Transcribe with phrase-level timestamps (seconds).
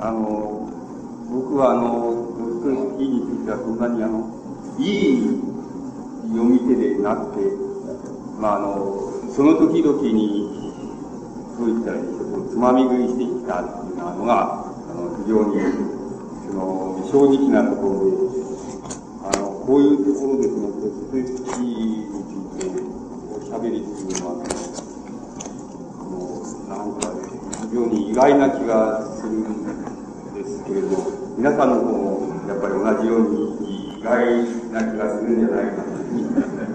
[0.00, 0.70] あの、
[1.30, 4.30] 僕はあの、ドストエフスキーについてはそんなにあの、
[4.78, 5.42] いい
[6.30, 7.50] 読み手でなくて、
[8.38, 10.54] まああの、その時々に、
[11.58, 12.04] どう言ったらいい、
[12.48, 15.58] つまみ食いしてきたっていうのが、あの、非常に、
[16.46, 18.14] その、正直なところで、
[19.26, 22.14] あの、こういうところでその、ドストエフスキーに
[22.54, 22.86] ついて、
[23.34, 24.46] おしゃべりするのは、
[25.98, 26.38] あの、
[26.70, 27.10] なんか、
[27.66, 29.87] 非常に意外な気がするんです
[30.68, 30.88] けれど、
[31.38, 33.30] 皆さんの方も、やっぱり同じよう
[33.62, 36.26] に意外な気がするんじゃないかというふうに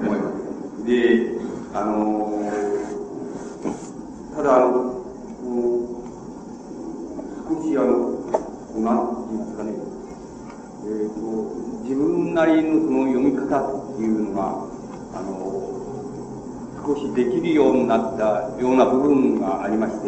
[0.02, 0.86] 思います。
[0.86, 1.38] で、
[1.76, 2.34] あの、
[4.36, 4.74] ただ、あの、
[7.48, 7.94] 少しあの、
[8.82, 9.74] なんて言いますかね、
[10.86, 11.22] えっ、ー、と、
[11.84, 14.42] 自分なりのその読み方っていうのが、
[15.14, 15.54] あの、
[16.84, 20.08] 少しできるようになったような部分がありまして、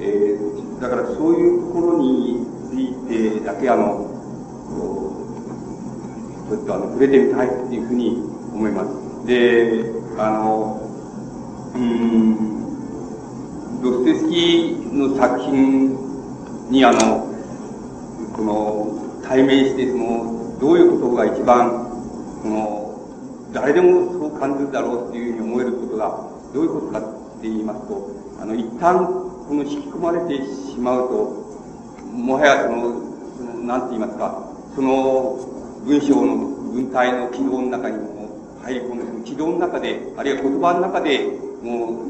[0.00, 2.37] えー、だからそういうところに
[3.60, 4.06] けあの、
[6.48, 8.22] ちょっとあの、触れてみたいっていうふうに
[8.54, 8.88] 思います。
[9.26, 10.80] で、あの、
[11.74, 12.36] うん、
[13.82, 15.94] ドステスキーの作品
[16.70, 17.26] にあの、
[18.34, 18.94] この、
[19.28, 21.86] 対面して、その、どういうことが一番、
[22.42, 22.94] その、
[23.52, 27.08] 誰でもそう感じるだろうっていうふうに思えることが、どういうことかって
[27.42, 31.14] 言いますと、あの、一旦、この引き込まれてしまうと、
[32.12, 33.07] もはや、その
[33.66, 35.38] なんて言いますか、その
[35.84, 36.36] 文章の
[36.72, 41.26] 文体の軌道の中にも入り込んで、軌道の中で、あるいは言葉の中で、
[41.62, 42.08] もう、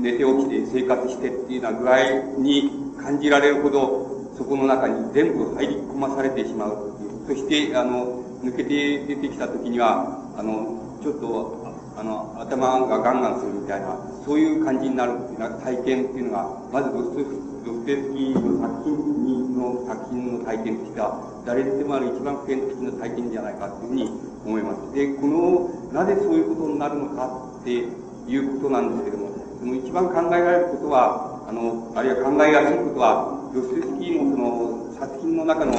[0.00, 1.96] 寝て起きて生活してっていうような具合
[2.38, 24.10] に感じられるほど、そこの中に全部入り込まされてしまうそして、あの、抜けて出てきた時には、あの、ちょっと、あの、頭がガンガンするみたいな、そういう感じになるっていうような体験っていうのが、まずドストエフスキーの作品の作品の体験としては、誰でもある一番普遍的な体験じゃないかというふうに
[24.46, 24.94] 思います。
[24.94, 35.74] で、この、なぜそういうことになるのかっていうことなんですけども、その一番考えられることは、あの、あるいは考えやすいことは、ドストエフスキーのその作品の中の、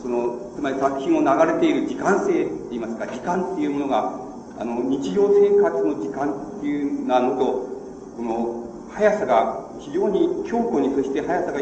[0.00, 4.16] その、つまり作品を流れている時間性って言いますか、時間っていうものが、
[4.58, 7.68] あの、日常生活の時間っていうなのと、
[8.16, 8.61] この、
[8.94, 11.60] 速さが非常に強固に、そして速さが、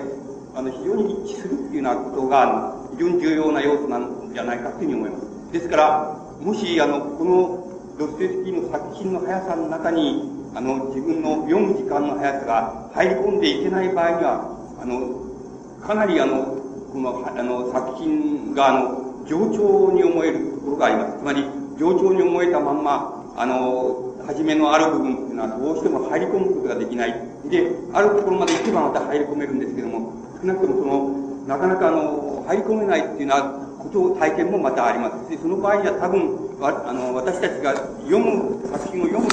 [0.55, 5.53] あの、非常に一致するっていうようなことが、非常に重要な要素なんじゃないかというふうに思います。
[5.53, 16.57] ですから、もし、あの、このドストエフスキーの作品の速さの中に、あの、自分の読む時間の速さが入り込んでいけない場合には、あの、かなりあの、
[16.93, 21.19] この、あの、作品が、あの、冗長に思えるところがあります。
[21.19, 21.45] つまり、
[21.79, 27.15] 冗長に思えたまんま、あの、初めのある部分っていうのはどうしても入り込むことができない。
[27.51, 33.43] で、あるところまで行けばまた入り込めるんですけども、少なくともその、なかなかあの、入り込めないっていうのは、
[33.83, 35.35] こと体験もまたあります。
[35.35, 37.75] し、その場合には多分、あの、私たちが
[38.07, 39.27] 読む、作品を読む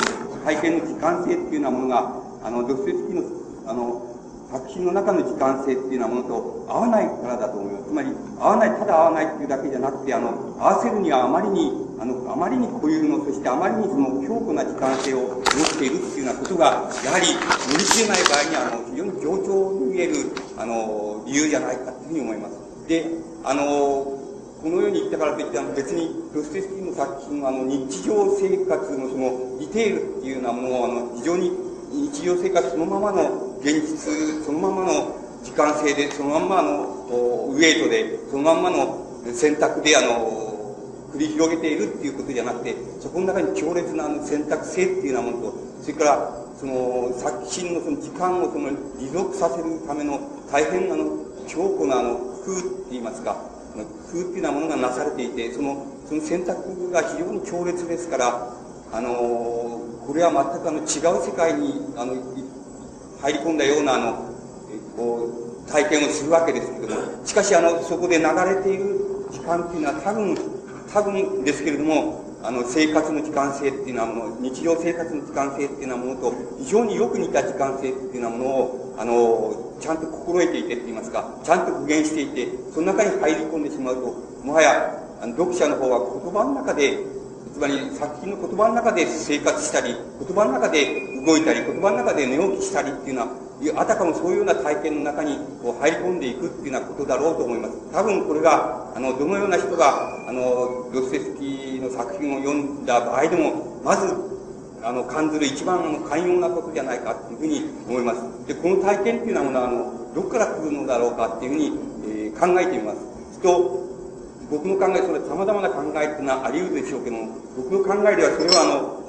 [0.44, 4.07] 体験の時間性っていうようなものが、あの、ドストエフスキーの、あの、
[4.52, 7.86] 作品の中の時間性っていうようなものと合わないからだと思います。
[7.88, 8.10] つまり、
[8.40, 16.66] 合わない、ただ合わないっていうだけじゃなくて、あの、合わせるにはあまりに、あの、あまりに固有の、そしてあまりにその強固な時間性を持っているっていうようなことが、
[17.04, 20.14] やはり乗り切れない場合には、あの、非常に上長に見える、
[20.58, 22.88] あの、理由じゃないかというふうに思います。
[22.88, 23.04] で、
[23.44, 24.18] あの、
[24.62, 36.84] このように言ったからといって、あの別にドステスキーの作品のあの日常生活のそのディテールっていうようなものをあの非常に日常生活そのままの現実、そのままの時間性で、そのまんまの
[37.52, 40.48] ウェイトで、そのまんまの選択で、あの、
[41.14, 50.20] 繰り広げているっていうことじゃなくて、そこの中に強烈なあの選択性っていうようなものと、それから、その、作品のその時間をその持続させるための
[50.52, 51.06] 大変あの、
[51.48, 53.36] 強固なあの、工夫って言いますか、
[54.12, 58.54] 工夫っていうようなものがなされていて、その、その選択が非常に強烈ですから、
[58.92, 59.10] あの
[60.06, 62.16] これは全くあの違う世界にあの
[63.22, 64.32] 入り込んだようなあの
[64.96, 65.30] こ
[65.66, 70.38] う体験をするわけですけどもしかしあのそこで流れている時間っていうのは多分
[70.94, 84.02] 多分ですけれどもあの生活の時間性っていうのはもの日常生活の時間性っていうようなものと非常によく似た時間性っていうようなものをあのちゃんと心得ていてって言いますかちゃんと具現していてその中に入り込んでしまうと
[84.46, 86.98] もはやあの読者の方は言葉の中で
[87.54, 97.74] つまり作品の言葉の中で生活したり、言葉の中で動いたり、言葉の中で寝起きしたりっていうのは、あたかもそういうような体験の中にこう入り込んでいくっていうようなことだろうと思います。
[97.92, 104.14] 多分これが、あの、どのような人が、あの、ドステスキーの作品を読んだ場合でも、まず、
[104.84, 108.48] あの、感ずる一番の寛容なことじゃないかっていうふうに思います。
[108.48, 111.72] で、この体験っていうのは、あの、どこから来るのだろうかっていうふうに、
[112.06, 113.40] えー、考えてみます。
[113.42, 113.87] と、
[114.50, 119.04] 僕の考え、それ様々な考えっていうのはあり得るでしょうけども、僕の考えではそれはあの、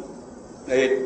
[0.69, 1.00] え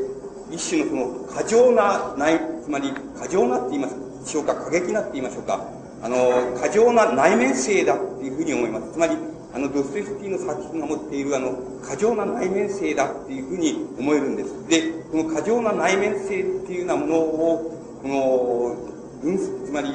[0.50, 5.64] ー、一種のその過剰な内、つまり過剰なって言いますでしょうか、過激なって言いましょうか、
[6.02, 8.92] あの、過剰な内面性だっていうふうに思います。
[8.92, 9.16] つまり、
[9.54, 11.52] あの、ドストエフスキーの作品が持っているあの、
[11.84, 14.68] 過剰な内面性だっていうふうに思えるんです。
[14.68, 18.92] で、この過剰な内面性っていうようなものを、この、
[19.22, 19.92] 分、つまり、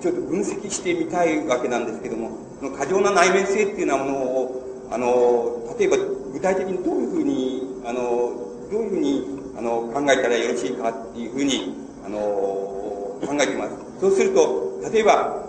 [0.00, 2.30] ちょっと分析してみたいわけなんですけども、
[2.64, 5.98] その過剰な内面性っていうようなものを、あの、例えば
[6.32, 8.00] 具体的にどういうふうに、あの、
[8.72, 9.28] どういうふうに、
[9.58, 11.74] あの、考えたらよろしいかっていうふうに、
[12.06, 14.00] あの、考えています。
[14.00, 15.44] そうすると、例えば、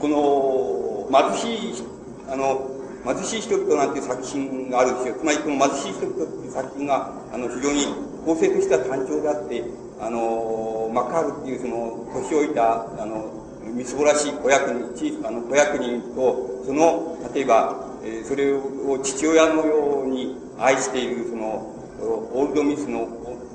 [0.00, 1.84] この、貧しい、
[2.28, 2.68] あの、
[3.06, 5.14] 貧しい人々なんていう作品があるんですよ。
[5.18, 7.86] つまりこの貧しい人々っていう作品が、あの、非常に
[8.26, 9.64] 構成としては単調であって、
[9.98, 13.39] あの、マカールっていうその、年老いた、あの、
[13.74, 21.76] みすぼらしい子役人、あの、子役人と、その、例えば、えー、それを父親のように愛している、その、
[22.32, 23.08] オールドミスの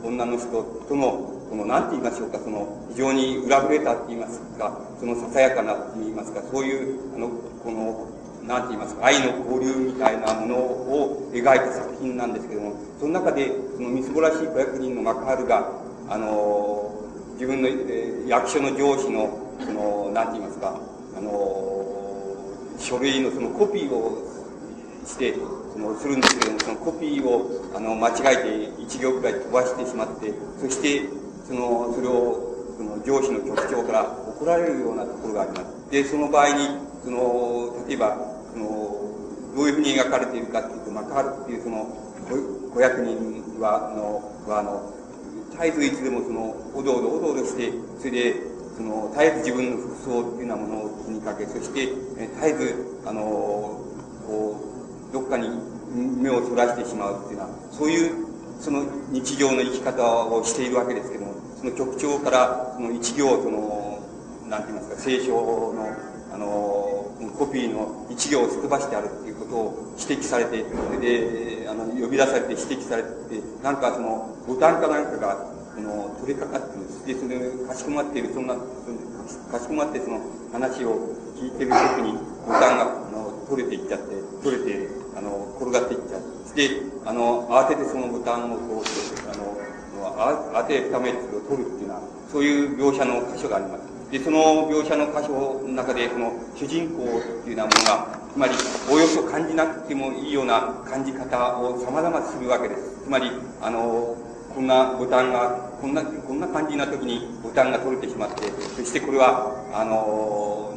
[0.04, 0.48] 女の人
[0.88, 7.30] との、この、なんて言いましょうか、その、非常に裏ぶれたって言いますか、そのささやかなって言いますか、そういう、あの、
[7.64, 8.08] この、
[8.48, 15.72] なんて言いますか、愛の交流みたいなものを描いた作品なんですけども、その中で、そのみすぼらしい子役人のマカールが、
[16.10, 16.94] あの、
[17.34, 20.80] 自分の、えー、役所の上司の、その、なんて言いますか、
[21.18, 21.32] あの、
[22.78, 24.18] 書類のそのコピーを
[25.06, 25.34] して、
[25.74, 31.08] その、するんですけども、そのコピーを、あの、間違えて一行くらい飛ばしてしまって、そして、
[31.48, 35.92] その、それを、その上司の局長から怒られるようなところがあります。
[35.92, 36.68] で、その場合に、
[37.04, 38.18] その、例えば、
[38.52, 38.66] その、
[39.56, 41.88] どういうふうに描かれているかっていうと、マカールっていうその、
[42.74, 44.92] 子役人は、あの、は、あの、
[45.52, 51.84] 絶えずいつでもその、おどおどおどおどして、それで、その、絶えず自分の服装っていうようなものを気にかけ、そして、
[52.18, 53.22] え絶えず、あの、
[54.28, 54.60] こ
[55.10, 55.50] う、どっかに
[55.96, 58.26] 目をそらしてしまうっていうような、そういう、
[58.60, 64.00] その日常の生き方をしているわけですけども、その局長から、その一行、その、
[64.50, 65.88] なんて言いますか、聖書の、
[66.34, 67.06] あの、
[67.38, 70.64] コピーの一行をすくばしてあるっていうことを指摘されて、
[71.00, 73.10] で、あの、呼び出されて指摘されて、
[73.64, 77.06] なんかその、ボタンかなんかが、その、取りかかってです。
[77.06, 82.14] で、それ、かしこまっている、そんな、かしこまってその話を聞いてるときに、
[82.48, 86.36] ボタンが、あの、取れていっちゃって、取れて、あの、転がっていっちゃう。
[86.56, 86.70] で、
[87.06, 88.84] あの、慌ててそのボタンをこう、
[89.30, 91.14] あの、慌ててためを
[91.50, 92.00] 取るっていうような、
[92.32, 93.82] そういう描写の箇所があります。
[94.12, 98.54] で、その描写の箇所の中で、その主人公っていうようなものが、つまり、
[98.90, 103.04] およそ感じなくてもいいような感じ方を様々するわけです。
[103.04, 103.32] つまり、
[103.62, 104.16] あの、
[104.56, 105.50] こんなボタンが、
[105.82, 108.44] こんな、こんな感じな時にボタンが取れてしまって、
[108.78, 110.72] そしてこれは、あの、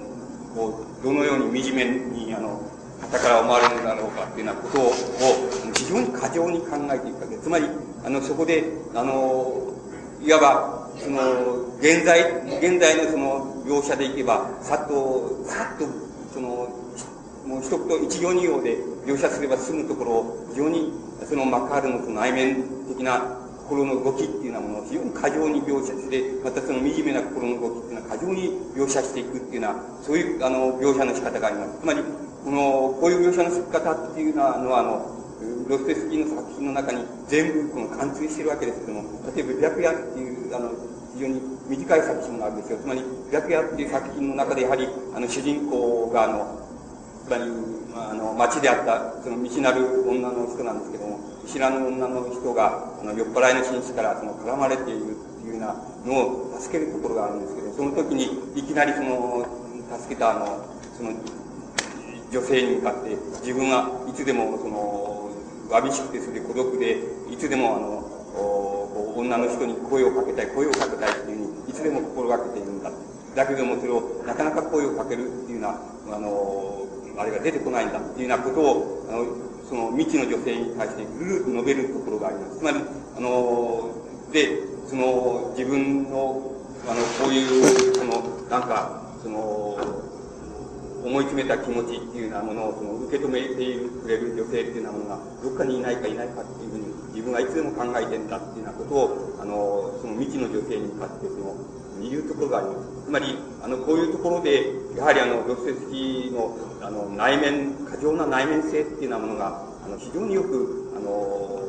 [0.53, 2.61] こう、どのように惨めに、あの、
[3.01, 4.93] 方から思われるんだろうかっていうようなことを、
[5.75, 7.43] 非常に過剰に考えていくわけです。
[7.45, 7.67] つまり、
[8.05, 8.65] あの、そこで、
[8.97, 9.73] あの、
[10.21, 11.21] いわば、その、
[11.79, 12.19] 現在、
[12.59, 15.87] 現在のその描写でいけば、さっと、さっと、
[16.35, 16.67] その、
[17.47, 18.77] もう一言、一行二行で
[19.07, 20.93] 描写すれば済むところを、非常に、
[21.25, 31.81] そのマカールのその内面的な心の動きっていうようなものを非常に過剰に描写して、またその惨めな心の動きっていうのは過剰に描写していくっていうような、そういう、あの、描写の仕方があります。
[31.81, 32.00] つまり、
[32.44, 35.19] この、こういう描写の仕方っていうのは、あの、
[35.69, 39.05] ロステスキーの作品の中に全部この貫通しているわけですけども、
[39.37, 40.72] 例えば白夜っていう、あの、
[41.13, 42.79] 非常に短い作品があるんですよ。
[42.79, 46.65] つまり、白夜っていう作品の中でやはり、あの、主人公が、あの、
[47.27, 47.44] つまり、
[47.94, 55.74] あの、町であった、その見知らぬ女の人なんですけども、知らぬ女の人が、あの、酔っ払いの紳士から、その、絡まれているっていうような
[56.05, 59.46] のを助けるところがあるんですけど、その時に、いきなりその、
[59.98, 60.60] 助けた、あの、
[60.96, 61.12] その、
[62.31, 65.31] 女性に向かって、自分はいつでも、その、
[65.70, 67.00] わびしくて、それで孤独で、
[67.32, 72.93] いつでも、あの、女の人に声をかけたい、声をかけたいっていうふうに、いつでも心がけているんだ。
[73.34, 75.69] だけども、それを、なかなか声をかけるっていうよ
[76.06, 76.84] うな、あの、
[77.17, 82.58] あれが出てこないんだっていうようなことを、あの、その未知の女性に対してぐるっと述べるところがあります。
[82.58, 82.79] つまり、
[83.17, 83.93] あの、
[84.32, 84.48] で、
[84.89, 86.56] その、自分の、
[86.89, 89.77] あの、こういう、その、なんか、その、
[91.05, 93.55] 思い詰めた気持ちっていうようなものをその受け止めて
[94.03, 101.55] くれる女性っていうようなものがどっかにいないかいないかっていうふうに自分はいつでも考えてんだっていうようなことをあのその未知の女性に向かってその
[102.03, 102.89] 言うところがあります。
[103.06, 111.62] つまり、あの、こういうところで、やはりあの、ドステスキーの、あの、内面、過剰な内面性っていうようなものが、あの、非常によく、あの、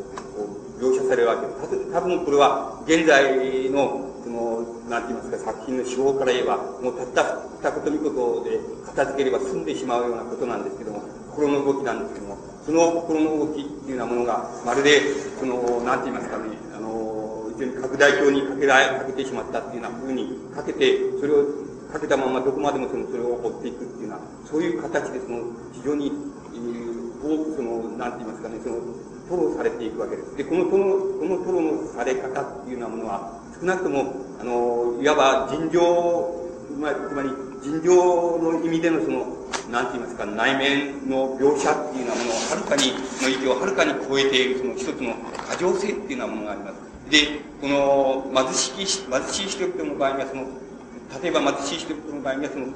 [0.81, 1.91] 描写されるわけです。
[1.93, 15.01] 多分これは、現在の、その、の、なんて言いますか、作品の手法から言えば、もうたった二言三言で片付ければ済んでしまうようなことなんですけども、心の動きなんですけども、その心の動きっていうようなものが、まるで、
[15.39, 25.41] その、なんて言いますかね、あの、非常に拡大鏡にかけられ、かけてしまったっていうような風にかけて、それをかけたままどこまでもその、それを追っていくっていうような、そういう形でその、
[25.73, 26.11] 非常に、
[27.21, 28.75] 多くその、なんて言いますかね、その、
[29.29, 30.37] 吐露されていくわけです。
[30.37, 35.81] で、この、この、この吐露のされ方っていうようなものは、少なくとも、あの、いわば尋常、
[36.79, 37.29] まあ、つまり、
[37.61, 39.25] 尋常の意味でのその、
[39.71, 45.13] なんて言いますか、内面の描写っていうようなものを、はるかに、の域をはるかに超えている、その一つの
[45.49, 46.89] 過剰性っていうようなものがあります。
[47.09, 50.45] で、この、貧しき、貧しい人々の場合には、その、
[51.21, 52.67] 例えば貧しい人々の場合には、その、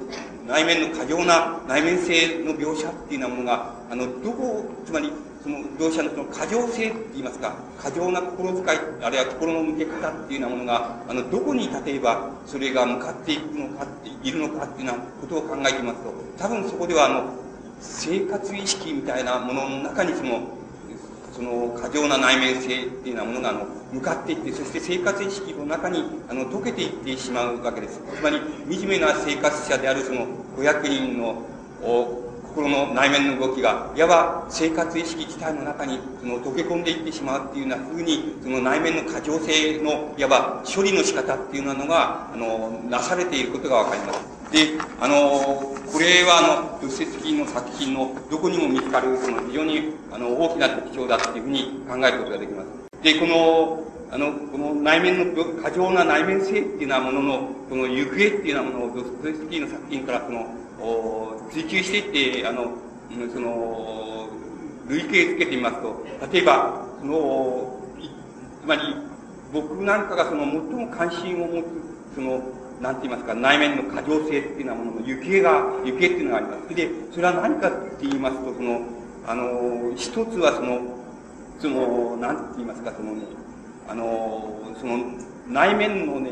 [0.46, 5.12] 内面の過剰な内面性の描写っていうようなものが、あの、どこ、つまり、
[5.42, 17.24] その描写のその過剰性って言いますか、過剰な心遣い、あるいは心の向け方っていうようなものが、あの、どこに例えばそれが向かっていくのかって、いるのかっていうようなことを考えてみますと、多分そこではあの、
[17.80, 20.48] 生活意識みたいなものの中にその、
[21.34, 30.26] その過剰な内面性っていうようなものがあの向かっていってそして生活意識の中にあの溶けていってしまうわけですつまり惨めな生活者であるその
[30.56, 31.42] 500人の
[32.54, 44.43] 心の内面の動きが、いわば生活意識自体の中に、その溶け込んでいってしまうっていうような風に、その内面の過剰性の、いわば処理の仕方っていうようなのが、あの、なされていることがわかります。
[44.54, 52.68] で、あの、これはあの、ドステスキの作品のどこにも見つかる、その非常にあの大きな特徴だっていうふうに考えることができます。
[53.02, 53.82] で、この、
[54.12, 62.76] あの、この内面の、過剰な内面性っていうようなものの、この行方っていうようなものをドステスキーの作品からその、追求していって、あの、
[63.34, 64.28] その、
[64.86, 67.80] 類型つけてみますと、例えば、その、
[68.62, 68.82] つまり、
[69.52, 71.66] 僕なんかがその最も関心を持つ、
[72.14, 72.40] その、
[72.80, 75.50] なんて言いますか、内面の過剰性っていうようなものの行方が、
[75.84, 76.74] 行方っていうのがあります。
[76.74, 78.80] で、それは何かって言いますと、その、
[79.26, 80.80] あの、一つはその、
[81.58, 83.22] その、なんて言いますか、そのね、
[83.88, 84.98] あの、その、
[85.48, 86.30] 内面のね、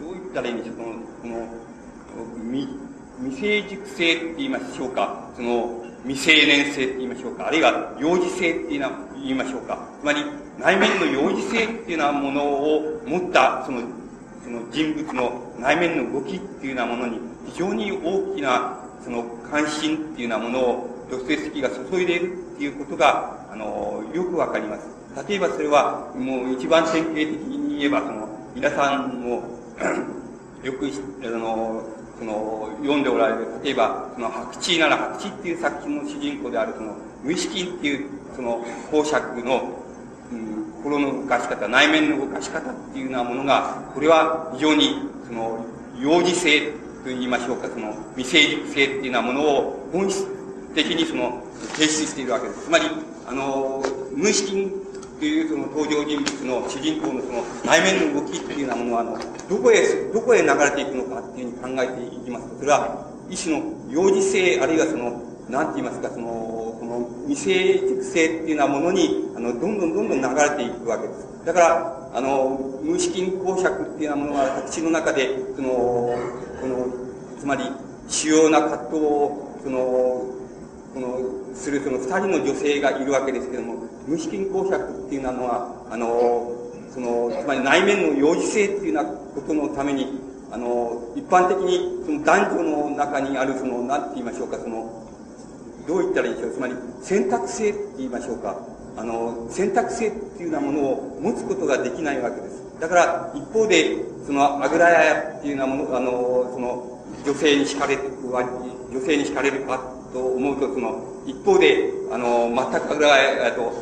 [0.00, 1.28] どう言ったらいいんでしょう、この、こ
[2.38, 2.68] の、み、
[3.22, 8.78] 未成熟性って言いましょうか、その、未成年性って言いましょうか、あるいは幼児性って言
[9.30, 9.78] いましょうか。
[10.00, 10.20] つまり、
[10.58, 13.80] 内面の幼児性っていうようなものを持った、その、
[14.44, 24.86] その人物の内面の動きっていうようなものに、非常に大きな、その関心っていうようなものを、ドストエフスキが注いでいるっていうことが、あの、よくわかります。
[25.28, 29.42] 例えばそれは、もう一番典型的に言えば、その、皆さんも
[30.62, 30.90] よく、
[31.24, 31.82] あの、
[32.18, 39.83] その、読んでおられる、例えば、その、白地なら白地っていう作品の主人公である、その、無意識っていう、その、公爵の、
[40.84, 45.64] 心の動かし方、内面の動かし方っていうようなものが、これは非常に、その、
[45.98, 46.72] 幼児性
[47.02, 50.26] と言いましょうか、その、未成熟性っていうようなものを本質
[50.74, 52.66] 的にその、提出しているわけです。
[52.66, 52.84] つまり、
[53.26, 53.82] あの、
[54.14, 54.70] 無意識
[55.18, 71.26] というその登場人物の主人公のその内面の動きっていうようなものは、あの、どこへ、どこへ流れていくのかっていうふうに考えていきますと、それは、一種の幼児性、あるいはその、なんて言いますか、その、の未成熟性っていうようなものに、あの、どんどんどんどん流れていくわけです。
[71.44, 76.16] だから、あの、無資金公爵っていうようなものは、私の中で、その、こ
[76.66, 76.86] の、
[77.38, 77.64] つまり、
[78.08, 86.52] 主要な葛藤を、その、この、するその二人の女性がいるわけですけども、無資金公爵っていうのは、あの、
[86.92, 90.20] その、つまり内面の幼児性っていうようなことのために、
[90.52, 95.04] あの、一般的に、その男女の中にある、その、なんて言いましょうか、その、
[95.86, 96.52] どう言ったらいいでしょう？
[96.52, 98.56] つまり、選択性って言いましょうか。
[98.96, 102.62] あの、選択性っていうようなものを持つことができないわけです。
[102.80, 108.02] だから、一方で、その、あぐら屋っていうようなもの、あの、その、女性に惹かれる、
[108.92, 109.78] 女性に惹かれるか
[110.12, 113.72] と思うと、その、一方で、あの、全くあぐら屋と、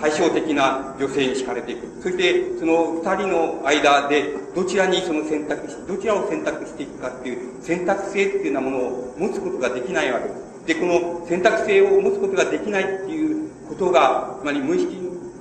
[0.00, 2.02] 対照的な女性に惹かれていく。
[2.02, 10.40] そして、その二人の間で、どちらにその選択し、どちらを選択していくかっていう選択性っていうようなものを持つことができないわけです。
[10.68, 14.98] で、この選択性を持つことができないっていうことが、つまり無意識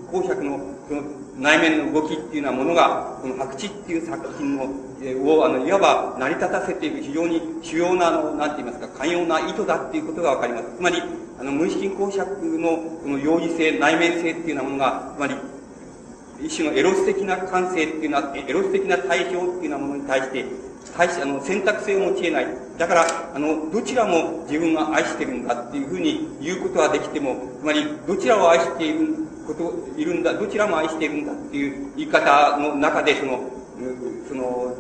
[0.10, 0.58] 公爵の
[0.88, 1.02] その
[1.38, 4.70] 内面の動きっていうようなものが、この白地っていう作品の、
[5.04, 10.66] えを、あの、いわば成り立たせている非常に主要な、あの、なんて言いますか、寛容な意図だっていうことがわかります。
[10.78, 11.04] つまり、
[11.38, 12.26] あの、無意識公爵
[12.58, 15.36] の、この幼児性、内面性っていうようなものが、つまり、
[16.42, 20.46] 一種のエロス的な感性っていうのは、エロス的な対象っていうようなものに対して、
[20.92, 22.48] 対し、あの、選択性を持ち得ない。
[22.78, 29.16] だから、あの、どちらも自分が愛してるんだっていうふうに言うことはできても、つまり、どちらを愛している
[29.48, 33.40] こと、いるんだ、どちらも愛しているんだっていう言い方の中で、その、
[34.28, 34.76] その、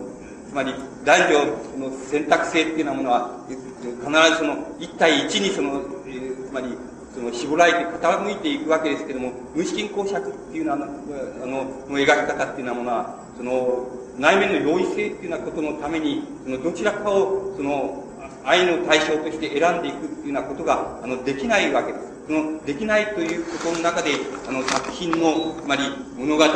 [0.50, 0.74] つまり
[1.04, 3.96] 男女の選択性っていうようなものは、必
[4.32, 6.68] ずその一対一にその、え、つまり、
[7.14, 13.88] その絞られて傾いていくわけですけども、無資金公爵っていうのは、あの、の描き方っていうようなものは、その、
[14.18, 18.04] 内面の容易性っていうようなことのために、そのどちらかを、その、
[18.44, 22.18] 愛の対象として選んでいくっていうようなことが、あの、できないわけです。
[22.28, 24.12] その、できないということの中で、
[24.48, 25.84] あの、作品の、つまり、
[26.18, 26.52] 物語と、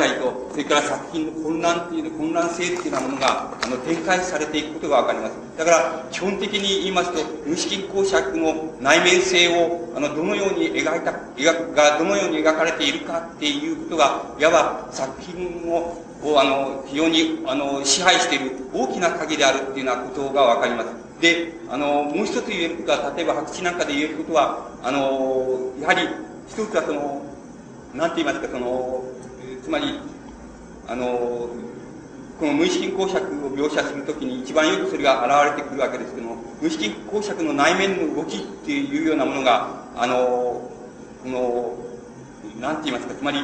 [0.50, 5.32] それから作品の混乱っていう、混乱性っていうようなものが、あの、展開されていくことがわかります。
[5.56, 20.88] だから、基本的に言いますと、無資金公爵の内面性を、あの、どのように描いた、描が、どのように描かれているかっていうことが、いわば作品を、を、あの、非常に、あの、支配している大きな鍵であるっていうようなことがわかります。
[21.20, 26.08] で、あの、もう一つ言えることは、例えば白紙なんかで言えることは、あの、やはり、
[26.48, 27.22] 一つはその、
[27.94, 29.04] なんて言いますか、その、
[29.62, 30.00] つまり、
[30.88, 31.48] あの、
[32.38, 40.14] この無意識公爵を描写するときに一番よくそれが現れてくるわけですけども、無意識公爵の内面の動きっていうようなものが、あの、
[41.22, 41.74] この、
[42.60, 43.38] なんて言いますか、つまり、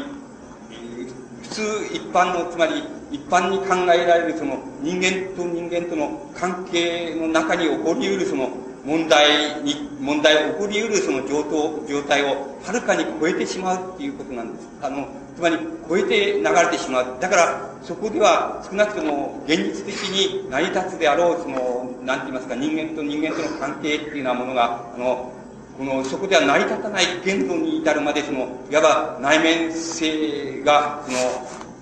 [1.48, 1.62] 普通
[1.94, 8.50] 一般の、つまり一般に考えられるその人間と人間との関係の中に起こり得るその
[8.84, 11.44] 問題に、問題を起こり得るその状
[11.88, 14.68] 状態をはるかに超えてしまうっていうことなんです。
[14.82, 17.20] あの、つまり超えて流れてしまう。
[17.20, 25.32] だから、そこでは少なくとも現実的に成り立つであろう、その、なんて言いますか、人間と人間との関係っていうようなものが、あの、
[25.78, 31.18] この、そこでは成り立たない限度に至るまで、その、いわば内面性が、その、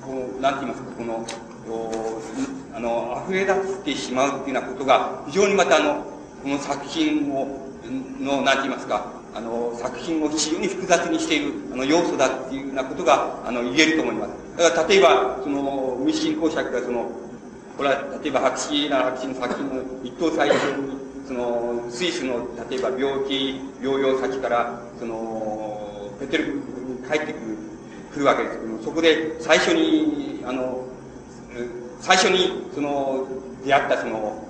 [0.02, 1.26] こう、なんて言いますか、この、
[2.74, 6.04] あの、溢れ出してしまうっていうようなことが、非常にまたあの、
[6.42, 7.72] この作品を、
[8.20, 14.58] の、なんて言いますか、あの、作品を非常に複雑にしている、あの、要素だっていうようなことが、あの、言えると思います。
[14.58, 17.10] だから、例えば、その、無心公爵がその、
[17.78, 27.56] これは、例えば、白紙な白紙の作品の一等最初に、その、スイスの、例えば病気、療養先から、その、ペテルクに帰ってくる、
[28.14, 30.84] 来るわけですけども、そこで最初に、あの、
[32.00, 33.26] 最初に、その、
[33.64, 34.42] 出会ったその、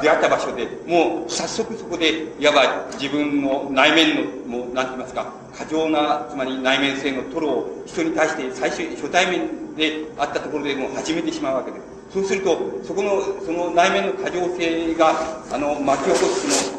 [0.00, 11.89] 出会った場所で、もう早速そこで、いわば自分の内面の、もう、なんて言いますか、過剰な、つまり内面性のトロを人に対して最初、初対面であったところでもう始めてしまうわけです。
[12.12, 15.14] そうすると、そこの、その内面の過剰性が、
[15.52, 16.74] あの、巻き起こす、そ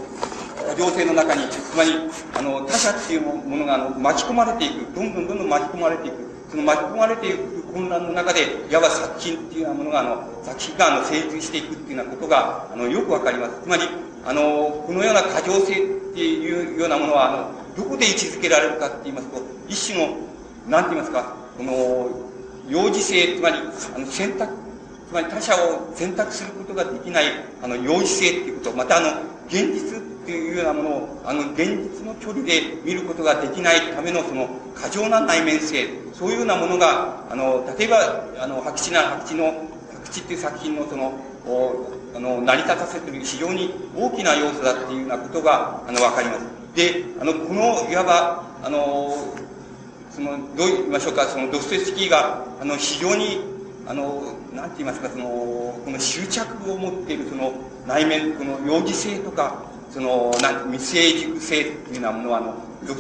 [0.61, 1.91] の、過剰性の中に、つまり、
[2.35, 6.17] あの、他者っていうものが、あの、巻き込まれていく、どんどんどんどん巻き込まれていく。
[6.51, 13.61] その巻き込まれていく混乱の中で、いわば作品っていうようなものが、あの、作品が、あの、成立していくっていうようなことが、あの、よくわかります。
[13.63, 13.83] つまり、
[14.25, 20.17] あの、このような過剰性っていうようなものは、あの、どこで位置づけられるかって言いますと、一種の、
[20.67, 22.09] なんて言いますか、この、
[22.67, 23.55] 幼児性、つまり、
[23.95, 24.60] あの、選択
[25.11, 27.25] つまり他者を選択することができない、
[27.61, 29.09] あの、容姿性っていうこと、またあの、
[29.47, 31.67] 現実っていうようなものを、あの、現
[31.99, 41.11] 実の距離で見ることができないための、その、過剰な内面性、そういうようなものが、あの、例えば、あの、白紙な、白紙の、白紙っていう作品のその、
[42.15, 46.45] あの、成り立たせている非常に大きな要素だっていうようなことが、あの、わかります。
[46.73, 49.13] で、あの、この、いわば、あの、
[50.09, 53.41] その、どう言いましょうか、その、ドステスキーが、あの、非常に、
[53.85, 57.53] あの、なんて言いますか、その、この執着を持っているその
[57.87, 62.55] 内面、この幼児性とか、その、なん未成熟性っていうようなものは、あの、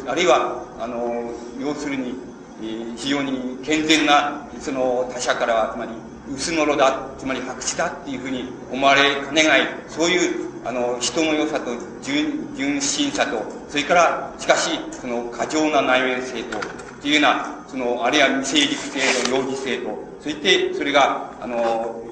[0.07, 2.15] あるいは、あの、要するに、
[2.61, 5.91] えー、非常に健全な、その他者からは、つまり、
[6.33, 16.61] 薄のろだ、つまり白紙だっていうふうに思われかねない、そういう、あの、人の良さと純、純真さと、それから、しかし、その過剰な内面性と、っ
[17.01, 22.03] ていうような、その、あるいは未成熟性の幼児性と、そしてそれが、あの、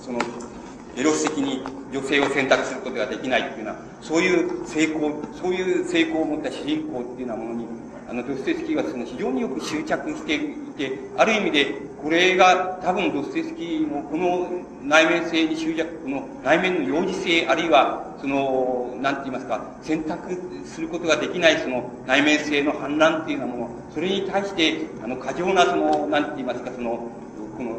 [0.00, 0.18] その、
[0.96, 7.66] エロス的に女性を選択することができないっていうような、そういう成功、そういう成功を持った主人公っていうようなものに、
[8.08, 10.38] あの、ドステスキーはその非常によく執着してい
[10.78, 14.48] て、ある意味で、これが多分ドステスキーのこの
[14.82, 27.10] 内面性に執着、この内面の幼児性、あるいは、その、なんて言いますか、選択することができないその内面性の反乱っていうようなもの、それに対して、あの、過剰なその、なんて言いますか、その、
[27.58, 27.70] この、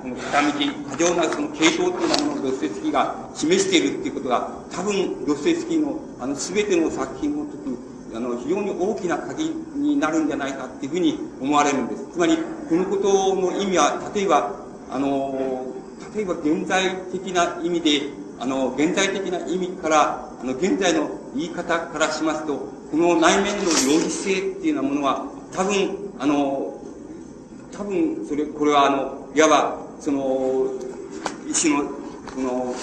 [0.00, 12.06] この傾き、過剰なその系統っていうものをドステスキーが示しているっていうことが、多分ドステスキーのあの全ての作品を解く、あの、非常に大きな鍵になるんじゃないかっていうふうに思われるんです。
[12.12, 14.52] つまり、このことの意味は、例えば、
[14.88, 15.66] あの、
[16.14, 18.02] 例えば現在的な意味で、
[18.38, 22.56] あの、現在的な意味から、あの、現在の言い方からしますと、
[22.90, 26.77] この内面の容疑性っていうようなものは、多分、あの、
[27.78, 30.66] 多分、それ、これはあの、いわば、その、
[31.48, 31.84] 石の
[32.34, 32.74] その、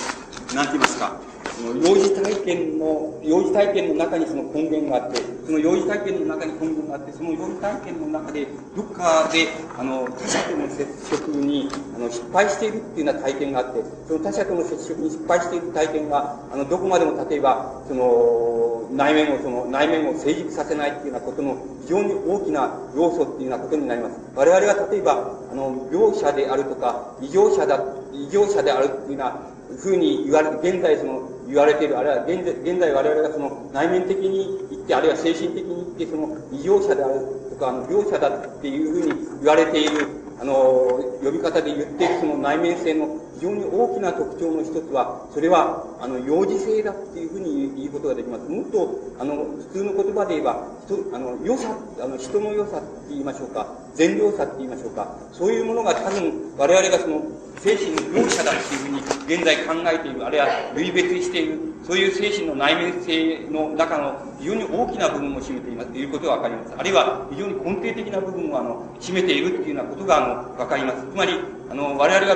[0.53, 1.19] なんて言いますか、
[1.55, 24.19] その幼児体験の、幼児体験の中にその根源があって、その幼児体験の中に根源があって、その幼児体験の中で、どっかで、あの、他者との接触に、あの、失敗しているっていうような体験があって、その他者との接触に失敗している体験が、あの、どこまでも例えば、その、内面を、その、内面を成熟させないっていうようなことの非常に大きな要素っていうようなことになります。
[24.35, 27.79] 我々は例えば、あの、病者であるとか、異常者だ、
[28.13, 29.39] 異常者であるっていうような
[29.77, 40.07] ふうに言われて、現在その、言われている、あるいは現在、現在我々がその内面的に言って、あるいは精神的に言って、その異常者であるとか、あの、病者だっていうふうに言われている、
[40.39, 40.53] あの、
[41.23, 48.49] 呼び方で言っているその内面性の非常に大きな特徴の一つは、それは、あの、幼児性だっていうふうに言うことができます。
[48.49, 57.23] もっと、あの、普通の言葉で言えば、人、あの、良さ、あの、人の良さって言いましょうか、善良さって言いましょうか、そういうものが多分、我々がその、
[57.59, 66.73] 精神の病者だっていうふうに現在考えている、あるいは類別している、そういう精神の内面性の中の非常に大きな部分を占めていますということがわかります。
[66.77, 70.97] あるいは非常に根底的な部分をあの占めているっていうようなことがあのわかります。
[71.11, 72.35] つまり、あの、我々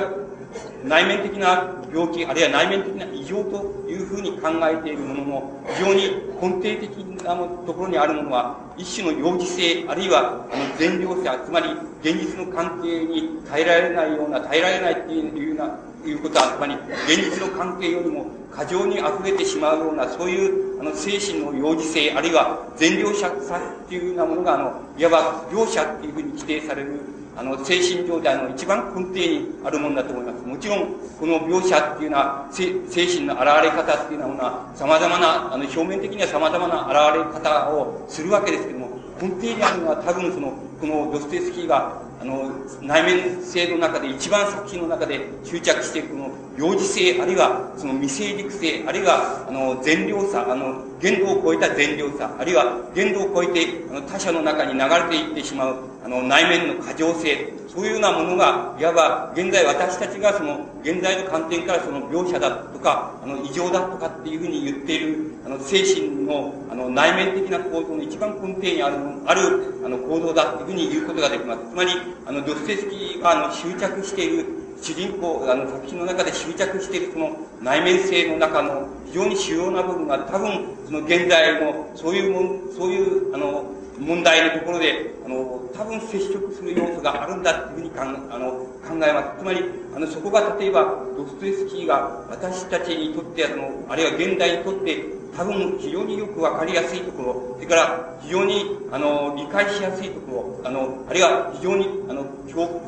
[0.84, 6.90] 内面的な病気、あるいは内面的な異常というふうに考えているものの、非常に根底的
[7.22, 11.68] なところにあるものは、一種の幼児性、あるいは、あの、善良さ、つまり、
[12.02, 16.74] 現実の関係に耐えられないような、耐えられないっていうような、いうことは、つまり、
[17.06, 30.46] 現実の関係よりも過剰に溢れてしまうような、そういう、あの、精神の幼児性、あるいは善良者さっていうようなものが、あの、いわば、良者っていうふうに規定されるあの、精神状態の一番根底にあるものだと思います。
[30.46, 32.72] もちろん、この描写っていうのは、精
[33.06, 38.88] 神の現れ方っていうのは、様々な、あの、表面的には様々な現れ方をするわけですけども、
[39.20, 42.50] 根底にあるのは多分その、このドステスキーが、あの、
[42.82, 71.60] 内面性の中で、一番作品の中で執着しているこの、幼児性、あるいはその未成熟性、あるいは、あの、善良さ、あの、限度を超えた善良さ、あるいは限度を超えて、あの、他者の中に流れていってしまう、あの、内面の過剰性、そういうようなものが、いわば、現在私たちがその、現在の観点からその描写だとか、あの、異常だとかっていうふうに言っている、あの、精神の、あの、内面的な構造の一番根底にある、ある、あの、構造だというふうに言うことができます。
[71.70, 71.90] つまり、
[72.26, 74.46] あの、ドステスキーが、あの、執着している、
[74.82, 83.64] 主人公、あの、作品の中で執着しているその内面性の中の非常に主要な部分が多分、その現代の、そういうもん、そういう、あの、
[84.00, 88.50] 問題のところで、あの、多分接触する要素があるんだっていうふうにかんあの
[88.82, 89.40] 考えます。
[89.40, 95.04] つまり、あの、そこが例えば、ドストエスキーが私たちにとってあの、あるいは現代にとって
[95.36, 102.24] 多分非常によくわかりやすいところ、それから非常に、あの、理解しやすいところ、あの、あるいは非常に、あの、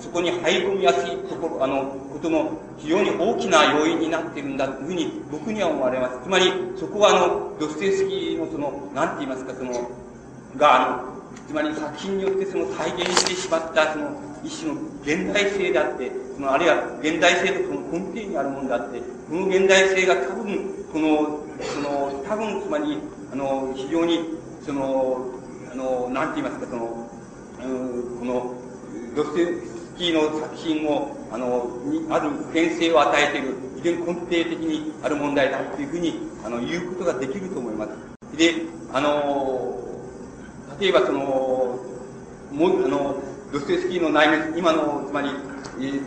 [0.00, 6.18] そこに入り込みやすいところ、あの、ことの非常に大きな要因になっているんだというふうに僕には思われます。
[6.24, 9.72] つまり、そこはあの、ドステスキーのその、なんて言いますか、その、
[10.56, 11.12] が、あの、
[11.46, 14.10] つまり作品によってその体現してしまったその
[14.44, 22.98] 一種の現代性であって、そのあるいは現代性とその根底にあるものであって、この現代性が多分、この、その、多分つまり、
[23.32, 24.20] あの、非常に、
[24.64, 25.26] その、
[25.72, 27.10] あの、なんて言いますか、その、
[27.64, 28.54] うん、この、
[29.14, 38.36] ドステスキーの作品を、あの、にある普遍性を与えている、非常に根底的にある問題だというふうに、あの、言うことができると思います。
[38.36, 38.54] で、
[38.92, 39.81] あの、
[40.82, 41.20] 例えばその、
[42.50, 45.28] もあの、ドステスキーの内面、今の、つまり、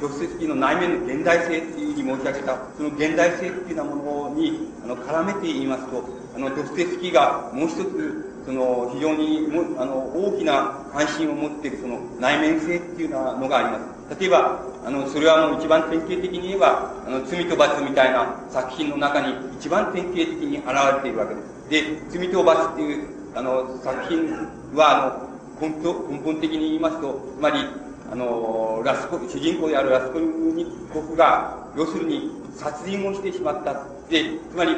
[0.01, 6.03] ドステスキーの内面の現代性っていうふうに申し上げた、その現代性っていうようなものに、あの、絡めて言いますと、
[6.35, 14.19] あの、ドステスキーがもう一つ、その、非常にも、あの、大きな関心を持っている、その、内面性っていうようなのがあります。
[14.19, 22.11] 例えば、あの、それはもう一番典型的に言えば、あの、罪と罰みたいな作品の中に一番典型的に現れているわけです。
[22.11, 24.31] で、罪と罰っていう、あの、作品
[24.73, 25.27] は、
[25.59, 27.67] あの、根本根本的に言いますと、つまり、
[28.09, 33.73] あの、ラスコ、主人公であるラスコニコフが、要するに殺人をしてしまった。
[34.09, 34.77] で、つまり、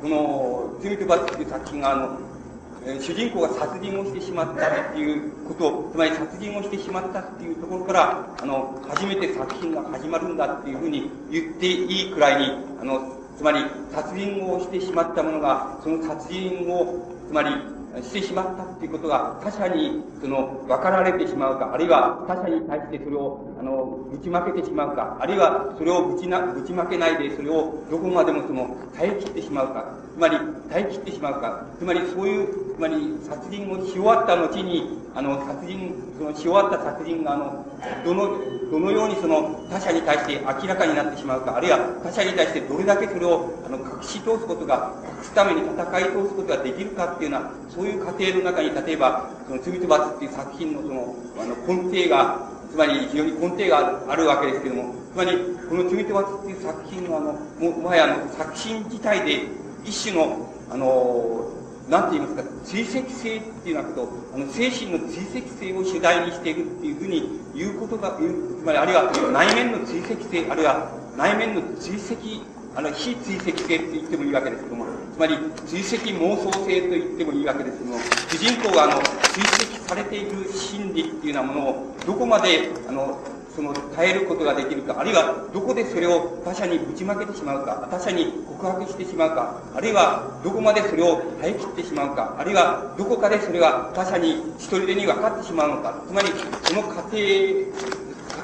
[0.00, 2.18] この、罪と罰という作品が、あの、
[2.98, 13.58] 主人公が殺人をしてしまったっていうことつまり殺人をしてしまったっていうところから、あの、初めて作品が始まるんだっていうふうに言っていいくらいに、あの、つまり
[13.92, 17.50] 殺人をしてしまった者が、その殺人を、つまり
[18.02, 30.36] してしまったっていうことが他者にその分かられてしまうか、あるいは他者に対してそれをあのぶちまけてしまうか、あるいはそれをぶちなぶちまけないでそれをどこまでもその耐え切ってしまうか、つまり
[30.70, 37.66] 耐え切ってしまうか、つまりそういう、つまり殺人をし終わった後に、あの殺人、そのし終わった殺人があの、
[38.04, 38.38] どの
[38.70, 59.42] どのようにその他者に対して明らかになってしまうか、あるいは他者に対してどれだけそれをあの隠し通すことが、隠すために戦い通すことができるかっていうような、そういう過程の中に、例えば、その罪と罰っていう作品のその、あの根底が、つまり非常に根底があるわけですけども、つまり、この罪と罰っていう作品は、あの、ももはやあの、作品自体で
[59.84, 61.50] 一種の、あの、
[61.88, 72.44] なんて言いますか、追跡性っていうようなこと、あの、精神の追跡性を主題にしていくっていうふうに言うことが、言う、つまり、あるいは内面の追跡性、あるいは内面の追跡、
[72.76, 74.84] あの、非追跡性って言ってもいいわけですけども、
[75.18, 77.98] つまり、追跡妄想性と言ってもいいわけですけども、
[78.30, 79.02] 主人公が、あの、
[79.34, 83.18] 追跡されている心理っていうようなものを、どこまで、あの、
[83.56, 96.28] その耐えることができるか、あるいはどこでそれを他者にぶちまけてしまうか、他者に告白してしまうか、あるいはどこまでそれを耐え切ってしまうか、あるいはどこかでそれが他者に一人でに分かってしまうのか、つまり
[96.62, 97.18] その過程、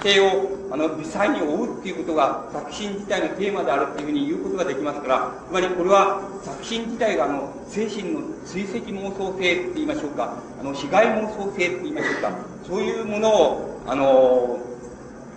[0.04, 12.32] 過程をあの微細に追うっていうことが作品自体のテーマであるっていうふうに言うことができますから、つまりこれは作品自体があの精神の追跡妄想性って言いましょうか、あの被害妄想性って言いましょうか、
[12.66, 14.58] そういうものを、あの、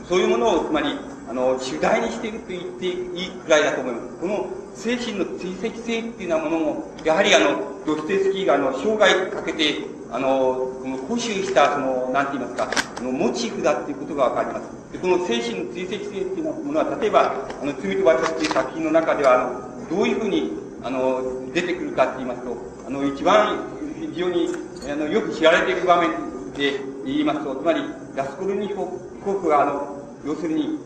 [0.10, 0.98] そういうものを、つまり、
[1.30, 4.08] あの、主題にしていると言っていいくらいだと思います。
[4.20, 14.92] この精神の追跡性っていうようなものも、やはりあの、ドステスキーがあの、生涯かけて、あの、この固執した、その、なんて言いますか、あの、モチーフだっていうことがわかります。
[14.92, 22.56] で、この精神の追跡性っていうものは、例えば、あの、罪と罰っていう作品の中では、あの、どういうふうに、あの、出てくるかって言いますと、
[22.88, 23.68] あの、一番
[24.00, 24.50] 非常に、
[24.90, 26.12] あの、よく知られている場面
[26.54, 27.82] で言いますと、つまり、
[28.16, 28.86] ラスコルニコ
[29.24, 30.80] フが、あの、要するに、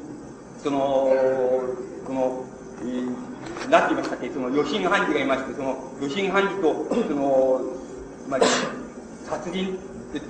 [0.63, 0.79] その、
[2.05, 2.45] この、
[2.81, 7.61] えー、なんて言いましたっけ、その余震判事がいまして、その余震判事と、その、
[8.27, 8.39] まあ、
[9.31, 9.79] 殺人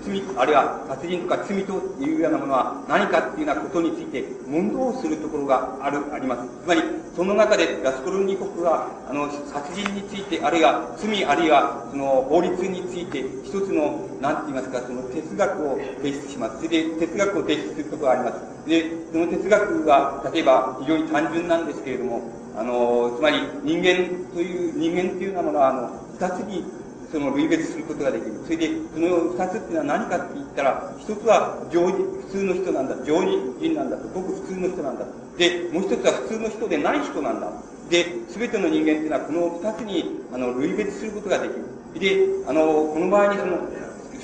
[0.06, 6.48] 罪、あるいは殺人とか罪というようなものは何かっていうようなことについて問答するところがある、あります。
[6.64, 6.82] つまり、
[7.16, 16.58] その中でラスコルニコフは、あの、殺人について、あるいは罪、あるいはその法律について、一つの、なんて言いますか、その哲学を提出します。
[16.58, 18.70] それで、哲学を提出するころがあります。
[18.70, 22.22] で、その哲学は、例えば非常に単純なんですけれども、
[22.56, 26.64] あの、つまり人間という、人間というようなものは、あの、二つに
[27.12, 28.32] その類別することができる。
[28.46, 32.96] それで、その二つっていうのは何かって言ったら、一つは常人、普通の人なんだ。
[33.06, 34.08] 常人なんだと。
[34.10, 35.06] ごく普通の人なんだ。
[35.38, 37.52] で、もう一つは普通の人でない人なんだ。
[37.90, 41.66] で、すべての人間っていうのはこの二つに、あの、類別することができる。
[42.00, 43.58] で、あの、この場合にその、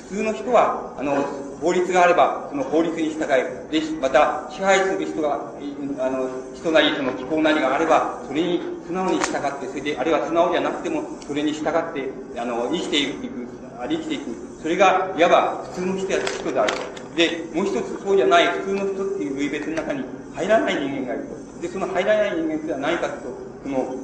[0.08, 1.20] 普通の人は、あの、
[1.60, 3.28] 法律があれば、その法律に従い、
[3.70, 5.52] で、また、支配する人が、
[5.98, 14.24] あの、人なり、その気候なりがあれば、それに素直に従って、それで、あるいは素直じゃなくても、それに従って、あの、生きていく、生きていく。
[14.60, 17.16] それが、いわば普通の人や人であると。
[17.16, 21.62] で、もう一つそうじゃない普通の人っていう類別の中に入らない人間がいると。
[21.62, 23.28] で、その入らない人間っては何かというと、
[23.62, 23.94] その、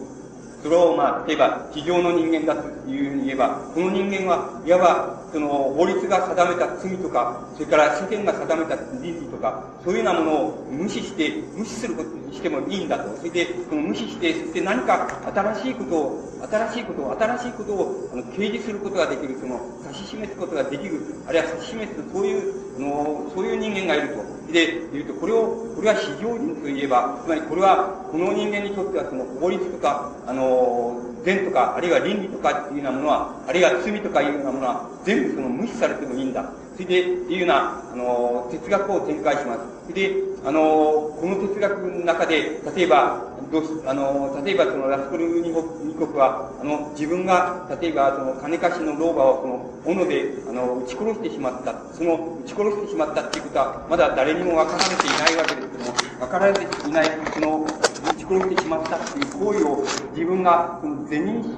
[0.62, 13.16] それをまあ、例えば、地上の人間だというふうに言えば、この人間はいわば、その、法律が定めた罪とか、それから世間が定めた倫理とか、そういうようなものを無視して、無視することにしてもいいんだと。
[13.16, 24.22] それで、その無視して、そして何か新しいことを、新しいことを、新しいことを、あの、掲示することができる、その、指し示すことができる、あるいは指し示す、そういう、あの、そういう人間がいると。
[24.52, 36.52] で、言うと、これを、これは非常人といえば、つまりこれは、この人間にとっては、その、法律とか、あの、善とか、あるいは倫理とかっていうようなものは、あるいは罪とかいうようなものは、全部その無視されてもいいんだ。
[36.74, 39.60] それで、っていうような、あの、哲学を展開します。
[39.88, 49.42] それで、あの、この哲学の中で、例えば、どうしあの、例えばそのラスコルニコフは、あの、自分が、例えばその金貸しの老婆を
[49.84, 51.74] その、斧で、あの、撃ち殺してしまった。
[51.94, 59.84] その、撃ち殺してしまったっていうことは、まだ誰にも分かられていないわけですけども、分かられていない、その、撃ち殺してしまったっていう行為を
[60.16, 61.48] 自分が、その、是認し、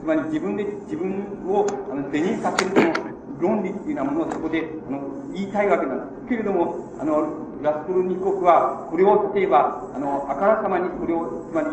[0.00, 5.00] つまり自分で、自分を、あの、是認させるその、論理っていうようなものをそこで、あの、
[5.32, 6.28] 言いたいわけなんです。
[6.28, 7.28] けれども、あの、
[7.62, 11.68] ラスコルニコフは、これを例えば、あの、あからさまにこれを、つまり、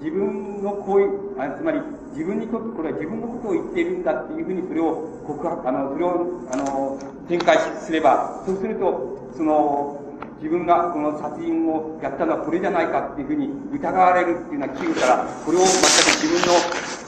[0.00, 1.80] 自分の行為、あつまり、
[2.12, 6.98] 自分にとってこれは自分のことを言っているんだっていうふうにそれを告白、あの、それを、あの、
[7.28, 10.07] 展開すれば、そうすると、その、
[10.38, 15.74] 自分がこの殺人をやったのはこれじゃないかっていうふうに疑われるっていうような危惧から、これを全く
[16.22, 16.54] 自分の、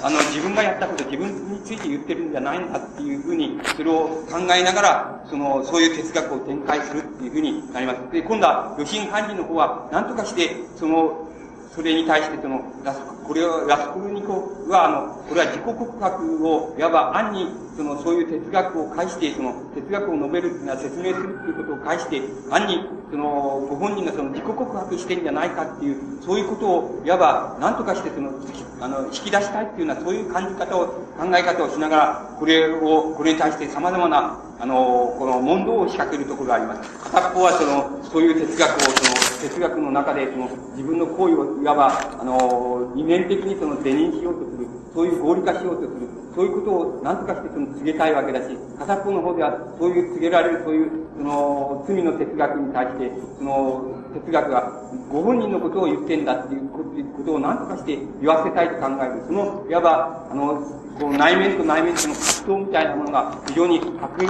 [0.02, 8.12] あの、自分がやったこと、自分について言ってるんじゃないんだっていうふうに、それを考えながら、その、そういう哲学を展開するっていうふうになります。
[8.12, 11.29] で、今度は、余震判事の方は、なんとかして、その、
[11.74, 28.32] それに対してその、ラスこれを、ラスコルニコは、あの、これは自己告白を、いわば暗に、その、そういう哲学を介して、その、哲学を述べるっていうのは説明するっていうことを介して、暗に、その、ご本人がその自己告白してんじゃないかっていう、そういうことを、いわば、何とかしてその、
[28.80, 36.90] あの、引き出したいっていうような、そういう感じ方を、考え方をしながら、これを、これに対して様々な、あの、この問答を仕掛けるところがあります。
[36.98, 44.66] 片っぽはその、そういう哲学を、その、哲学の中で、その、自分の行為を、いわば、あの、二面的にその、是認しようとする。
[44.94, 46.08] そういう合理化しようとする。
[46.34, 54.72] そういうことを何とかしてその告げたいわけだし、片方の方ではそういう告げられるそういう、その、罪の哲学に対して、その、哲学が
[55.10, 59.22] ご本人のことを言ってんだっていうことを何とかして言わせたいと考える。
[59.26, 60.60] その、いわば、あの、
[61.00, 64.26] こう内面と内面との葛藤みたいなものが非常に白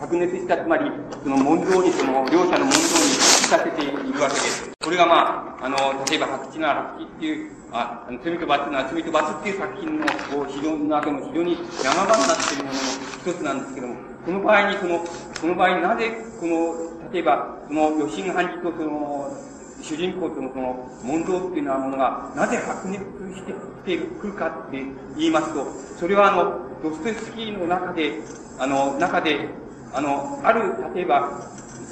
[0.00, 0.90] 白熱した、つまり、
[1.22, 4.70] その問答に、その、両者の問答にさせているわけです。
[4.82, 5.76] これがまあ、あの、
[6.08, 12.80] 例えば白地なら白地っていう、あ、罪と罰の罪と罰っていう作品の、こう、非常の中の非常に山場になっているものの
[13.20, 19.30] 一つなんですけども、この場合にその、この場合になぜ、この、例えば、その、余震判事とその、
[19.82, 23.02] 主人公とのその問答っていうようなものが、なぜ白熱
[23.36, 24.82] してきてくるかって
[25.18, 25.66] 言いますと、
[25.98, 28.20] それはあの、ドストエフスキーの中で、
[28.58, 29.48] あの、中で、
[29.92, 31.30] あの、ある、例えば、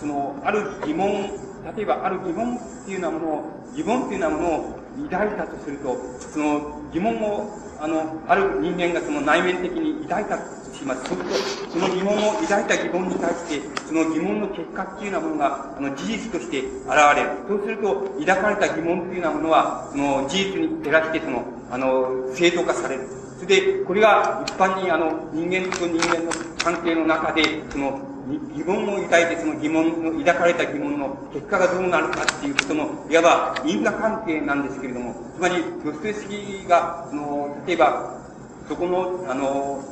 [0.02, 1.30] その、ある疑問、
[1.76, 11.04] 例えばある疑問っていうようなものを、疑問っていうようなものを抱いたとすると、その疑問を、あの、ある人間がその内面的に抱いたとします。
[11.08, 16.66] そうすると、その疑問を抱いた疑問に対して、その疑問の結果っていうようなものが、あの、事実として現
[17.14, 17.30] れる。
[17.46, 17.94] そうすると、
[18.26, 23.06] 抱かれた疑問っていうようなものは、その事実に照らして、その、あの、正当化される。
[23.38, 38.20] それで、これが一般にあの、人間と人間の関係の中で、その、疑問を抱いてその疑問の、抱かれた疑問の結果がどうなるかっていうことの、いわば因果関係なんですけれども、つまり、ドストエフスキーが、その、例えば、
[38.68, 39.84] そこの、あの、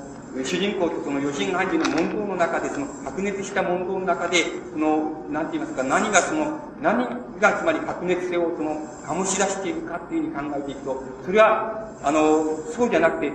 [0.45, 7.09] 主人公とその余震判事の問答の中で、その白熱した問答の中で、その、なんて言いますか、何がその、何
[7.40, 13.33] がつまり白熱性をその、醸し出しているかっていうふうに考えていくと、それは、あの、そうじゃなくて、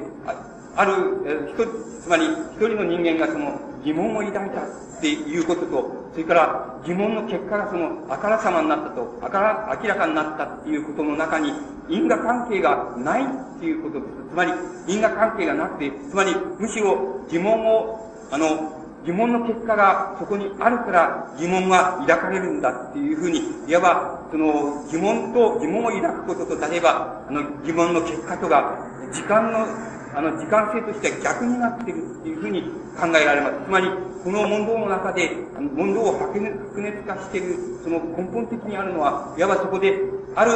[0.77, 0.93] ある、
[1.25, 1.65] え人、
[2.01, 4.65] つまり一人の人間がその疑問を抱いたっ
[4.99, 11.53] ていうことと、それから疑問の結果がそのあからさまになったと、あから明らかになったっていうことの中に
[11.87, 14.29] 因果関係がないっていうことです。
[14.31, 14.51] つまり
[14.87, 28.79] 因果関係がなくて、つまりむしろ疑問を、あの、疑問の結果がそこにあるから疑問が抱かれるんだっていうふうに、いわば、その疑問と、疑問を抱くことと、例えば、あの疑問の結果とが、
[29.11, 29.67] 時間の
[30.15, 32.61] あの、時間性としては逆になっているっていうふうに
[32.95, 33.65] 考えられます。
[33.65, 33.89] つまり、
[34.23, 35.29] この問答の中で、
[35.75, 39.99] 問答を白熱化している、その根本的にあるのは、いわばそこで、
[40.35, 40.51] ある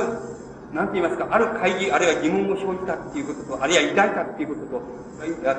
[0.74, 5.00] なんて言いますか、ある会議、あるいは疑問を生じたっていうことと、あるいは抱いたっていうことと、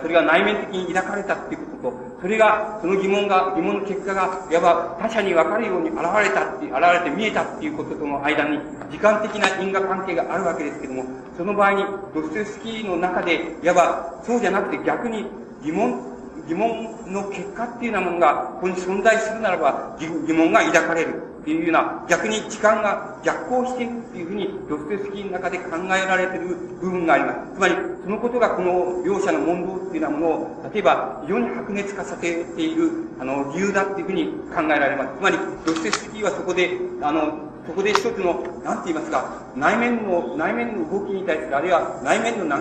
[0.03, 8.59] それが内面的に抱かれたっていうことと、それが、その疑問が、疑問の結果が、いわば他者に分かるように現れたって、現れて見えたっていうこととの間に、
[8.91, 11.05] 時間的な因果関係があるわけですけども、
[11.37, 15.27] その場合に、ドストエフスキーの中で、いわば、そうじゃなくて逆に
[15.65, 16.10] 疑問、
[16.51, 21.31] 疑問の結果っていうようなものが、ここに存在するならば、疑問が抱かれる。
[21.41, 27.55] っていうような、逆に時間が逆行しているっていうふうに、ドストエフスキーの中で考えられている部分があります。
[27.55, 35.11] つまり、そのことがこの両者の問答っていうようなものを、例えば、非常に白熱化させている、あの、理由だっていうふうに考えられます。
[35.19, 42.61] つまり、ドストエフスキーはそこで、あの、そこで一つの、なんて言いますか、内面の、内面の動きに対する、あるいは内面の流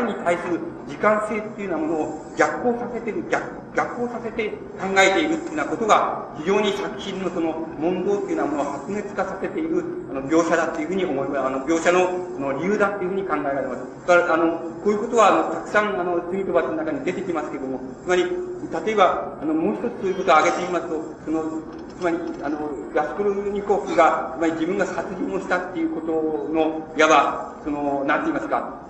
[0.00, 3.42] れに対する時間性っていうようなものを逆行させてる、逆、
[3.74, 11.40] 逆行させて考えているっていうようなことが、非常に作品のその問答っていうようなものを発熱化させている、あの、描写だっていうふうに思います。
[11.40, 13.82] あの、描写の、その理由だっていうふうに考えられます。
[14.06, 18.24] だから、あの、こういうことは、あの、たくさん、あの、罪と罰の中に出てきますけども、つまり、
[18.84, 21.42] 例えば、あの、もう一つそういうことを挙げてみますと、その、
[21.98, 22.58] つまり、あの、
[22.94, 26.12] ラスクルニコフが、つまり自分が殺人をしたっていうこと
[26.52, 28.86] の、いわば、その、なんて言いますか、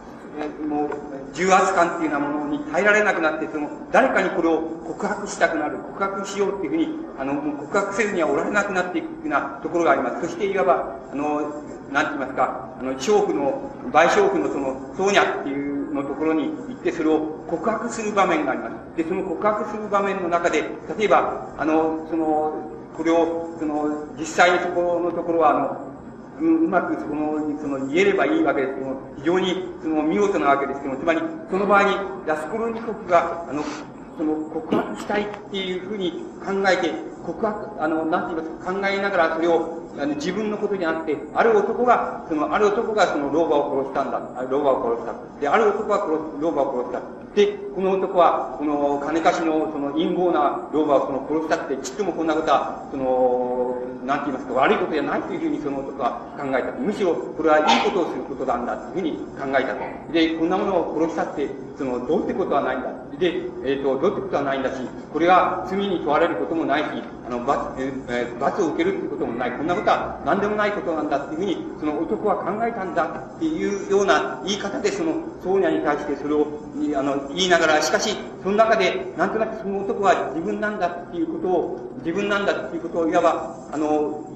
[0.69, 0.91] もう、
[1.33, 10.23] 重圧感っていうようなものに耐えられなくなって、その、誰かにこれを告白したくなる、告白しようっていうふうに、あの、もう告白せずにはおられなくなっていくようなところがあります。
[10.23, 11.41] そして、いわば、あの、
[11.93, 18.97] なんて言いますか、あの、娼婦の、賠償婦のその、ソーニャっていうのところに行って、それを告白する場面があります。
[18.97, 20.63] で、その告白する場面の中で、
[20.99, 22.53] 例えば、あの、その、
[22.97, 25.87] これを、その、実際にそころのところは、あの、
[26.41, 31.21] うまくその、その言えればいいわけですけども、非常にその見事なわけですけども、つまり、
[31.51, 33.63] その場合に、ラスコロニコフが、あの、
[34.17, 36.93] その告白したいっていうふうに考えて、
[37.25, 44.21] 告白、あの、なんて言いますか、考えながらそれを、あの自分のことじゃなくて、ある男が、その、ある男がその老婆を殺したんだ。
[44.51, 45.41] 老婆を殺した。
[45.41, 47.17] で、ある男が殺老婆を殺した。
[47.37, 53.77] で、この男は、この金貸しのその陰謀な老婆をその殺したって、ちっともこんなことは、その、
[54.07, 56.73] なんて言いますか、悪いことじゃないというふうにその男は考えた。
[56.81, 59.85] むしろ、これはいいことをすることなんだというふうに考えたと。
[60.13, 62.89] で、こんなものを殺したって、その、どうってことはないんだ。
[63.19, 64.77] で、えっ、ー、と、どうってことはないんだし、
[65.13, 66.87] これが罪に問われることもないし、
[67.27, 69.53] あの、罰、えー、罰を受けるってこともない。
[69.53, 76.47] こんなことは何でもないことなんだっていうふうに、その男は考えたんだっていうような言い方で、その、ソーニャに対してそれを、
[76.97, 84.36] あの、言いながら、しかし、その中で、なんとなくその男は自分なんだっていうことを、自分なんだっていうことを、いわば、あの、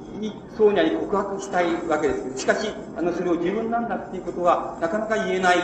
[0.57, 2.41] ソーニャに告白したいわけです。
[2.41, 5.57] しかし、あの、それを自分なんだっていうことは、なかなか言えない。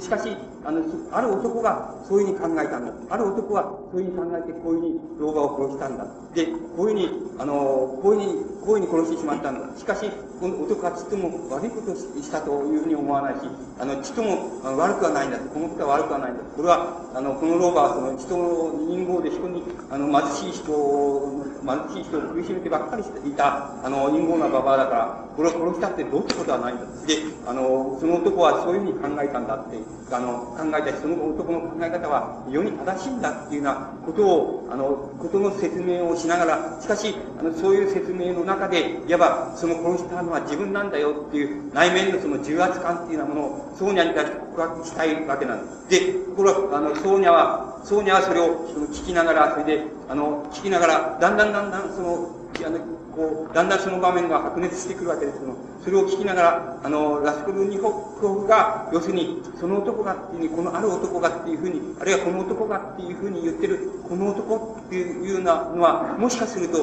[0.00, 2.92] しかし、あの、ある男がそういうふうに考えたんだ。
[3.10, 6.06] ある男はそういうふうに考えて、こういうふうに老婆を殺したんだ。
[6.34, 6.46] で、
[6.76, 9.76] こういうふうに、あの、こういうふうに、こういうふうに殺してしまったんだ。
[9.76, 13.46] しかし、この男はちっとも悪いことをしたというふうに思わないし、
[13.78, 15.38] あの、ちっとも悪くはないんだ。
[15.38, 16.42] このことは悪くはないんだ。
[16.42, 26.84] これは、あの、この老婆はその人の人号で人に、あの、貧しい人を、貧しい人を苦しめてばっかりしていた、あの、人号なババアだから、これを殺したってどうってことはないんだ。
[27.06, 27.16] で、
[27.46, 29.78] あの、その男はそういうふうに考えたんだって、
[30.12, 33.74] あの、考えたし、その男の考え方は非常に正しいんだっていうような
[34.04, 45.88] ことを、あの、ことの説明をしながら、しかし、あの、そういう説明の中で、いわば、その殺したのは自分なんだよっていう内面のその重圧感っていうようなものを、ソーニャに対して告白したいわけなんです。
[45.88, 52.30] で、これは、あの、ソーニャは、ソーニャはそれをその聞きながら、それで、あの、聞きながら、だんだんだんだん、その、
[52.64, 52.78] あの、
[53.14, 55.54] こう、だんだんその場面が白熱してくるわけですけど
[55.84, 66.78] それを聞きながら、あの、ラスコルニホフが、要するに、その男がっていうふうに、このある男がっていうふうに、あるいはこの男がっていうふうに言ってる、この男っていうようなのは、もしかすると、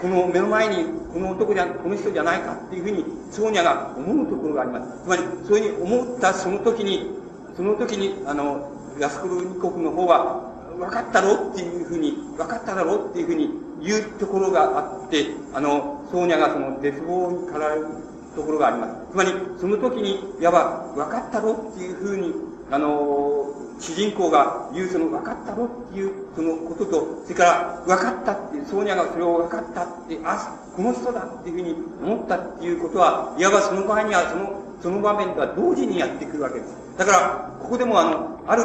[0.00, 5.04] この目の前に、この男じゃ、この人じゃないかっていうふうに、ソーニャが思うところがあります。
[5.04, 7.12] つまり、そういうふうに思ったその時に、
[7.56, 13.50] その時に、あの、ラスコルニコフの方は、分かったろうっていうふうに、分かっただろうっていうふうに
[13.82, 17.86] 言うところがあって、あの、ソーニャがその絶望に駆られる
[18.34, 18.94] ところがあります。
[19.12, 19.30] つまり、
[19.60, 22.32] その時に、いわば、分かったろっていうふうに、
[22.70, 36.74] あの、主人公が言うその分かったろっていうそのことと、それから分かったっていう、ソーニャがそれを分かったって、あ、この人だっていうふうに思ったっていうことは、いわばその場合にはその、その場面とは同時にやってくるわけです。
[36.96, 38.64] だから、ここでもあの、ある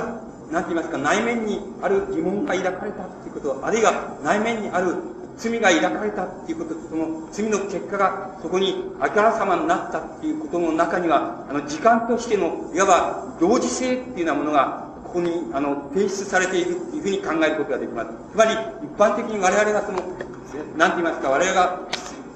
[0.52, 4.95] なんて言いますか、内面にある疑問が抱かれたっていうこと、あるいは内面にある
[5.38, 18.10] 罪が抱かれたっていうことと、その罪の結果がそこにあからさまになったっていうことの中には、あの、時間としての、いわば同時性っていうようなものが、ここに、あの、提出されているっていうふうに考えることができます。
[18.34, 18.58] つまり、一
[18.98, 20.00] 般的に我々がその、
[20.76, 21.80] なんて言いますか、我々が、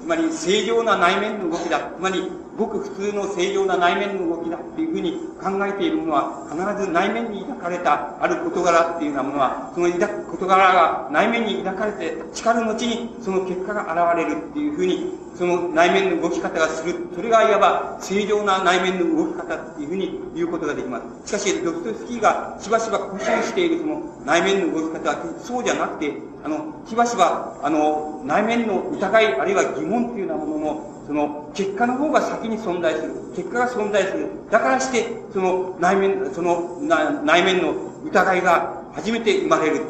[0.02, 1.78] つまり正常な内面の動きだ。
[1.96, 2.28] つまり、
[2.58, 16.94] ごく普通の正常な内面の動きだっていうふうに考えているものは、必ず内面に抱かれたある事柄っていうようなものは、その事柄が内面に抱かれて、力の後にその結果が現れるっていうふうに、その内面の動き方がする。
[17.14, 21.28] それがいわば正常な内面の動き方っていうふうに言うことができます。
[21.28, 26.12] しかし、ドストフスキーがしばしば固執しているその内面の動き方は、そうじゃなくて、
[26.44, 33.12] あの、しばしば、あの、内面の疑い、あるいは疑問っていうようなもののその結果の方が先に存在する。
[33.34, 34.28] 結果が存在する。
[34.50, 37.74] だからして、その内面、その内面の
[38.04, 39.82] 疑いが初めて生まれる。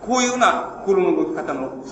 [0.00, 1.84] こういうような心の動き方の、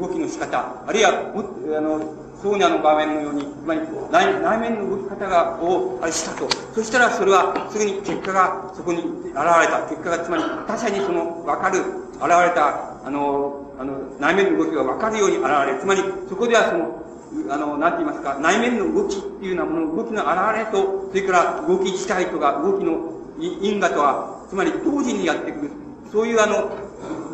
[0.00, 1.32] 動きの仕方、あるいは、
[1.76, 3.80] あの、ソーニャの場面のように、つまり
[4.10, 6.48] 内内面の動き方が、を、あれしたと。
[6.74, 9.34] そしたらそれはすぐに結果がそこに現れ
[9.68, 9.84] た。
[9.88, 11.80] 結果が、つまり他者にその分かる、
[12.16, 15.80] 現れた、あの、あの、内面の動きが分かるように現れる。
[15.80, 25.70] つまり、そこではその、あの、なんて言いますか、内面の動きっていうようなもの、動きの現れと、それから動き自体とか、動きの因果とは、つまり同時にやってくる。
[26.10, 26.70] そういうあの、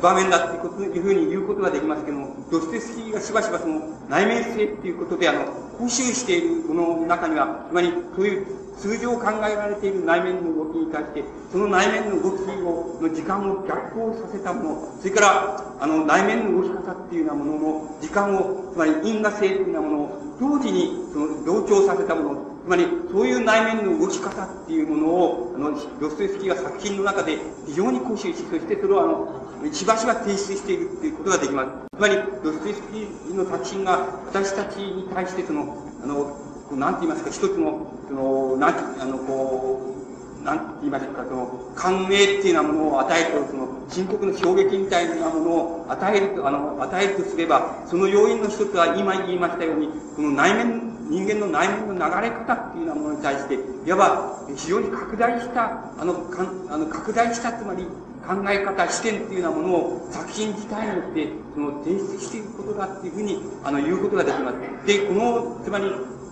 [0.01, 5.47] 場面だっていうこというふうに言うことができますけども、ドステスキーがしばしばその内面性っていうことで、あの、
[5.79, 31.69] 補修しているもの中には、つまりそういう通常考えられている内面の動きに対して、その内面の動きを、の時間を逆行させたもの、それから、あの、内面の動き方っていうようなものの時間を、つまり因果性っていうようなものを、同時に、その、同調させたもの、つまり、そういう内面の動き方っていうものを、あの、ドストエスキーが作品の中で非常に固執し、そしてそれをあの、しばしば提出しているっていうことができます。
[31.97, 36.37] つまり、ドストエスキーの作品が私たちに対してその、あの、
[36.77, 39.95] なんて言いますか、一つの、その、なんあの、こ
[40.41, 57.85] う、なんて言いますか、その、感銘っていうようなものを与えると、その、深刻な衝撃みたいなものを与えると、あの、与えるとすれば、その要因の一つは、今言いましたように、この内面人間の内面の流れ方っていうようなものに対して、いわば非常に拡大した、あの、かんあの拡大した、つまり
[58.27, 64.87] 考え方、視点っていうようなものを作品自体によって、その提出していくことだっていうふうに、あの、言うことができます。
[64.87, 65.85] で、この、つまり、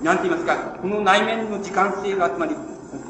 [0.03, 2.57] なんて言いますか、この内面の時間性が、つまり、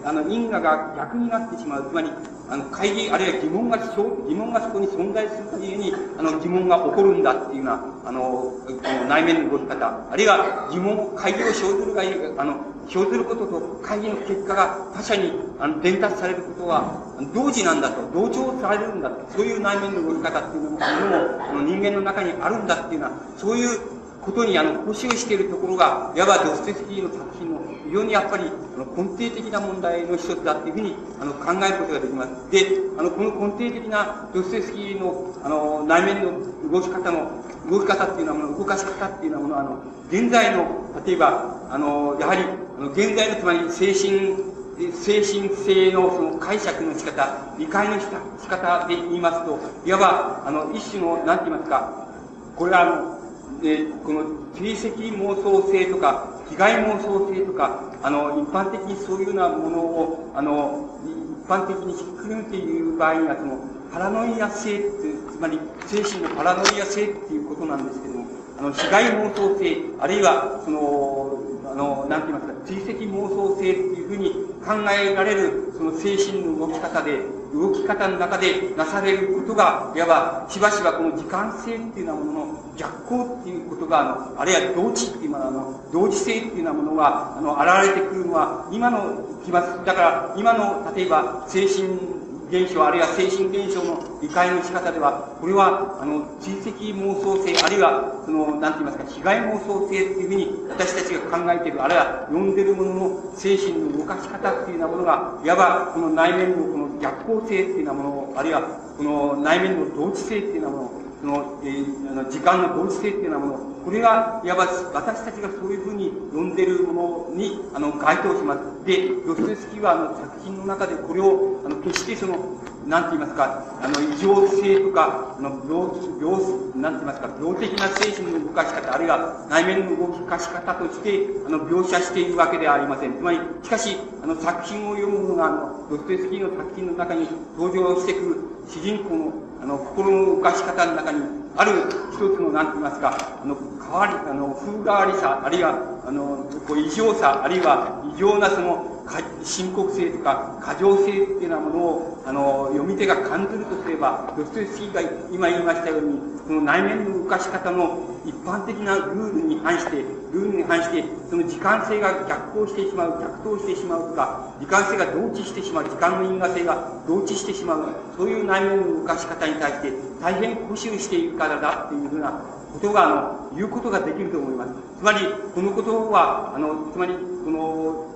[0.05, 1.89] あの、因果が逆になってしまう。
[1.89, 2.11] つまり、
[2.49, 12.57] あの、会議、あるいは疑問が、疑問がそこに存在する限りに、あの、疑問が起こるんだっていうような、あの、の内面の動き方、あるいは疑問、会議を生ずるがいい、あの、
[12.89, 23.81] 生ずることと会議の結果が他者にあの伝達されることは同時なんだと、同調されるんだと、そういう内面の動き方っていうのも、あの人間の中にあるんだっていうような、そういう
[24.21, 27.54] ことにあの、保守しているところが、いわばドステスキーの作品の
[27.87, 32.51] 非常にやっぱりあの根底的な問題の一つだっていうふうにあの考えることができます。
[32.51, 32.67] で、
[32.99, 40.67] あの、この根底的なドステスキーのあの内面の動き方の、動き方っていうのはもの、動かし方っていうのはもの、あの、現在の、
[41.07, 42.43] 例えば、あの、やはり、
[42.79, 44.55] あの現在のつまり精神
[44.93, 48.07] 精神性のその解釈の仕方、理解の仕
[48.49, 52.09] 方で言いますと、いわば、あの、一種の、なんて言いますか、
[52.57, 53.24] これはあの、
[53.65, 61.01] で、この追跡妄想性とか、被害妄想性とか、あの、一般的にそういうようなものを、あの、
[61.41, 63.59] 一般的にひっくるめている場合には、その、
[63.91, 64.89] パラノイア性って
[65.33, 68.27] つまり、精神のパラノイア性っていうことなんですけども、
[68.59, 77.23] あの、被害妄想性、あるいは、その、あの、なんて言いますか、追跡妄想性っていうふうに考えられる、その精神の動き方で、
[77.55, 89.85] 動き方の中でなされることが、いわば、しばしばこの時間性っていうようなものの逆行っていうことが、あの、あるいは同時っていうものの、同時性っていうようなものが、あの、現れてくるのは、今の、きます。
[89.85, 92.14] だから、今の、例えば、精神
[92.55, 118.87] 現象、あるいは精神現象の理解の仕方では、これは、あの、追跡妄想性、あるいは、その、なんて言いますか、被害妄想性っていうふうに、私たちが考えている、あるいは、読んでるものの精神の動かし方っていうようなものが、いわば、この内面のこの逆行性っていうようなものを、あるいは、この内面の同時性っていうようなものを、その、えー、あの時間の同時性っていうようなもの、これが、いわば私たちがそういうふうに読んでいるものに、あの、該当します。
[118.87, 133.13] で、ドストエスキーは、あの、作品の中でこれを、あの、決してその、なんて言いますか、あの、異常性とか、あの、病、病、なんて言いますか、病的な精神の動かし方、あるいは内面の動かし方として、あの、描写しているわけではありません。
[133.13, 137.29] つまり、しかし、あの、作品を読むのが、あの、ドストエスキーの作品の中に
[137.59, 138.37] 登場してくる
[138.69, 139.33] 主人公の、
[139.63, 141.73] あの、心の動かし方の中に、ある
[142.13, 148.94] 一つの、なんて言いますか、あの、変わり、あの、風変わりさ、あるいは、あの、こう、異常さ、あるいは、異常なその、
[149.43, 159.97] 深刻性とか過剰性っていうようなものを、あの、読み手が感じるとすれば、ドストエフスキーが今言いましたように、その内面の動かし方の一般的なルールに反して、
[160.33, 167.87] ルールに反して、その時間性が逆行してしまう、逆行してしまうとか、時間性が同値してしまう、時間の因果性が同値してしまう、
[168.17, 172.33] そういう内面の動かし方に対して、大変固執しているからだっていうふうな
[172.73, 173.09] ことが、あ
[173.51, 174.73] の、言うことができると思います。
[174.99, 175.21] つまり、
[175.55, 178.14] このことは、あの、つまり、この、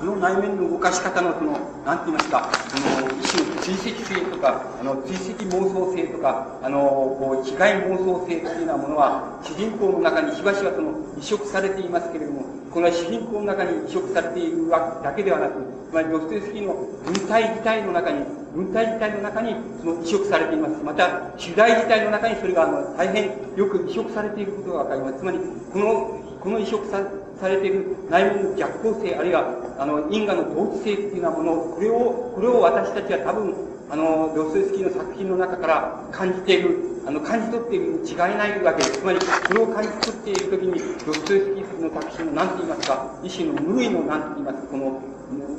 [0.00, 1.52] この内面の動かし方のその、
[1.84, 6.80] なんて言いますか、その、一種の追跡性とか、あの、追跡妄想性とか、あの、
[7.20, 16.72] こう、被害妄想性というようなものは、主人公の中にしばしばその、移植されていますけれども、この主人公の中に移植されているわけだけではなく、つまり、ドストエスキーの
[17.04, 18.24] 文体自体の中に、
[18.56, 20.82] 文体自体の中に、その移植されています。
[20.82, 25.18] また、主題自体の中にそれが、あの、大変よく移植されていることがわかります。
[25.18, 25.38] つまり、
[25.70, 27.04] この、この移植さ
[27.40, 33.54] されている内面の逆行性、あるいは、あの、因果の同一性っていうようなもの、これを、これを私たちは多分、
[33.88, 39.00] あの、ドストエスキーの作品の中から感じている、あの、感じ取っているに違いないわけです。
[39.00, 45.00] つまり、これを感じ取っているときに、ドストエスキーの作品の何て言いますか、一種の無類の何て言いますか、この、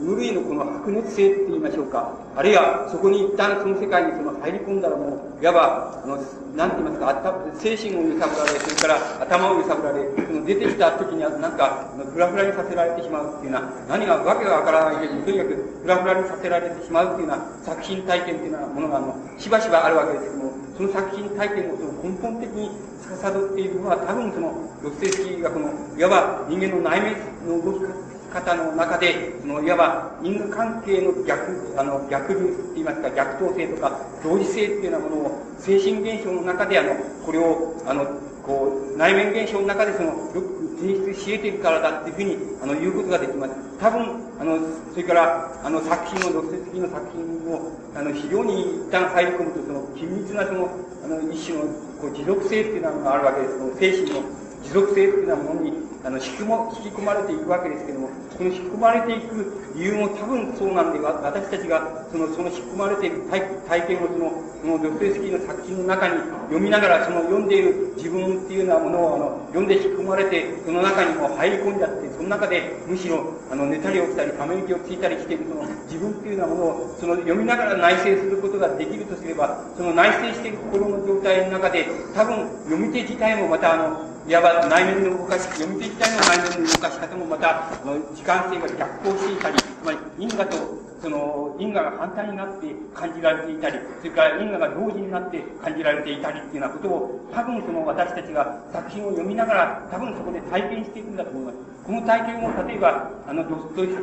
[0.01, 2.11] 無類のこの白熱性って言いましょうか。
[2.35, 6.17] あるいは、そこに一旦その世界にその入り込んだらもう、いわば、あの、
[6.57, 7.13] なんて言いますか、あ
[7.53, 22.71] 精神を揺さぶられ、それから頭を揺さぶられ、その出てきた時にはなんか、フラフラにさせられてしまうっていうような、何がわけがわからないけど、とにかくフラフラにさせられてしまうっていうような作品体験っていうようなものが、あの、しばしばあるわけですけども、その作品体験をその根本的に
[23.05, 24.49] 司っているのは、多分その、
[24.81, 27.13] ドステスキーがこの、いわば人間の内面
[27.45, 38.05] の動き方の中で、そのいわば因果関係の逆、あの、逆流って言いますか、逆等性とか、同時性っていうようなものを、精神現象の中で、あの、これを、あの、
[38.43, 43.53] こう、内面現象の中でその、よく提出し得ているからだっていうふうに、あの、言うことができます。
[43.79, 44.01] 多分、
[44.39, 44.59] あの、
[44.91, 50.69] それから、あの、作品の、独説的の作品を、あの、非常に一旦入り込むと、その、緊密なその、
[51.03, 51.65] あの、一種の、
[52.01, 53.57] こう、持続性っていうのがあるわけです。
[53.59, 54.21] その、精神の、
[54.63, 64.31] 持続性っていうようなものに、あの、引きも、引き込まれていくわけですけども、この引き込まれていく理由も多分そうなんで、私たちが、その、その引き込まれている体体験をその、
[64.61, 66.15] そのドストエフスキーの作品の中に
[66.49, 73.21] 読みながら、その読んでいる自分っていうようなものを、あの、読んで引き込まれて、その中にも入り込んじゃって、その中で、むしろ、
[73.51, 81.85] あの、寝たり起きたり、ため息をついたりしている、その、自分っていうようなものを、その、読みながら内省することができるとすれば、その内省している心の状態の中で、
[82.15, 87.67] 多分、読み手自体もまた、あの、いわば内面の動かし、読み手自体の内面の動かし方もまた、
[88.15, 90.55] 時間性が逆行していたり、つまり因果と、
[91.01, 101.57] その、因果が反対になって感じられていたり、それから因果が同時になって感じられていたりっていうようなことを、多分その私たちが作品を読みながら、多分そこで体験していくんだと思います。
[101.83, 103.93] この体験を、例えば、あの、ドストエフ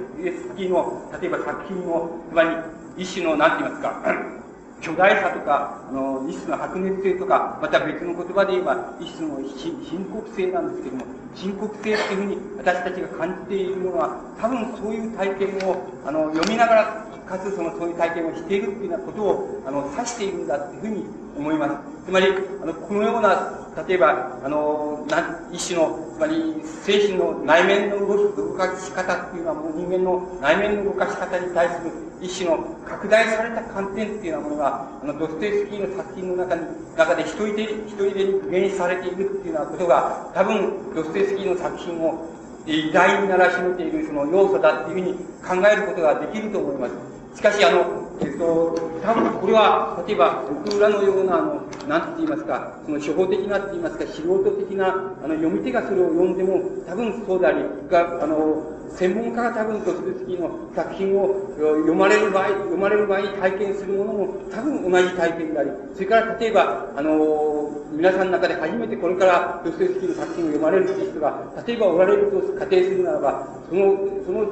[0.53, 2.51] スキーの、例えば作品を、つまり、
[2.99, 4.38] 一種の、なんて言いますか、
[4.81, 11.05] 巨大さとか、あの、一種の白熱性とか、また別の言葉で言えば、一種の深刻性なんですけども、
[11.35, 15.77] 深刻性っていうふうに私たちが感じているものは、多分そういう体験を、
[16.07, 21.05] あの、読みながら、かつその、そういう体験をしているっていうようなことを、あの、指しているんだっていうふうに
[21.37, 21.75] 思います。
[22.07, 22.27] つまり、
[22.63, 23.53] あの、このような、
[23.87, 25.07] 例えば、あの、
[25.53, 36.63] 一種の、つまり、精神の内面の動かし方っていうのは、もう人間の内面の動かし方に対する一種の拡大された観点っていうようなものが、あの、ドステースキーの作品の中に、
[36.97, 42.29] 中で一人で、一人でに原始されているっていうようなことが、多分、ドステースキーの作品を
[42.67, 45.15] 偉大にならしめているその要素だっていうふうに
[45.63, 47.39] 考えることができると思います。
[47.39, 54.89] しかし、あの、えっと、多分これは、例えば、僕らのような、あの、なんて言いますか、その初歩的なって言いますか、素人的な、
[55.23, 74.47] あの、読み手がそれを読んでも、多分そうであり、が、あの、専門家が多分ドストスキーの作品を読まれる場合、読まれる場合に体験するものも多分同じ体験であり、それから例えば、あの、皆さんの中で初めてこれからドストスキーの作品を読まれるという人が、例えばおられると仮定するならば、その、その、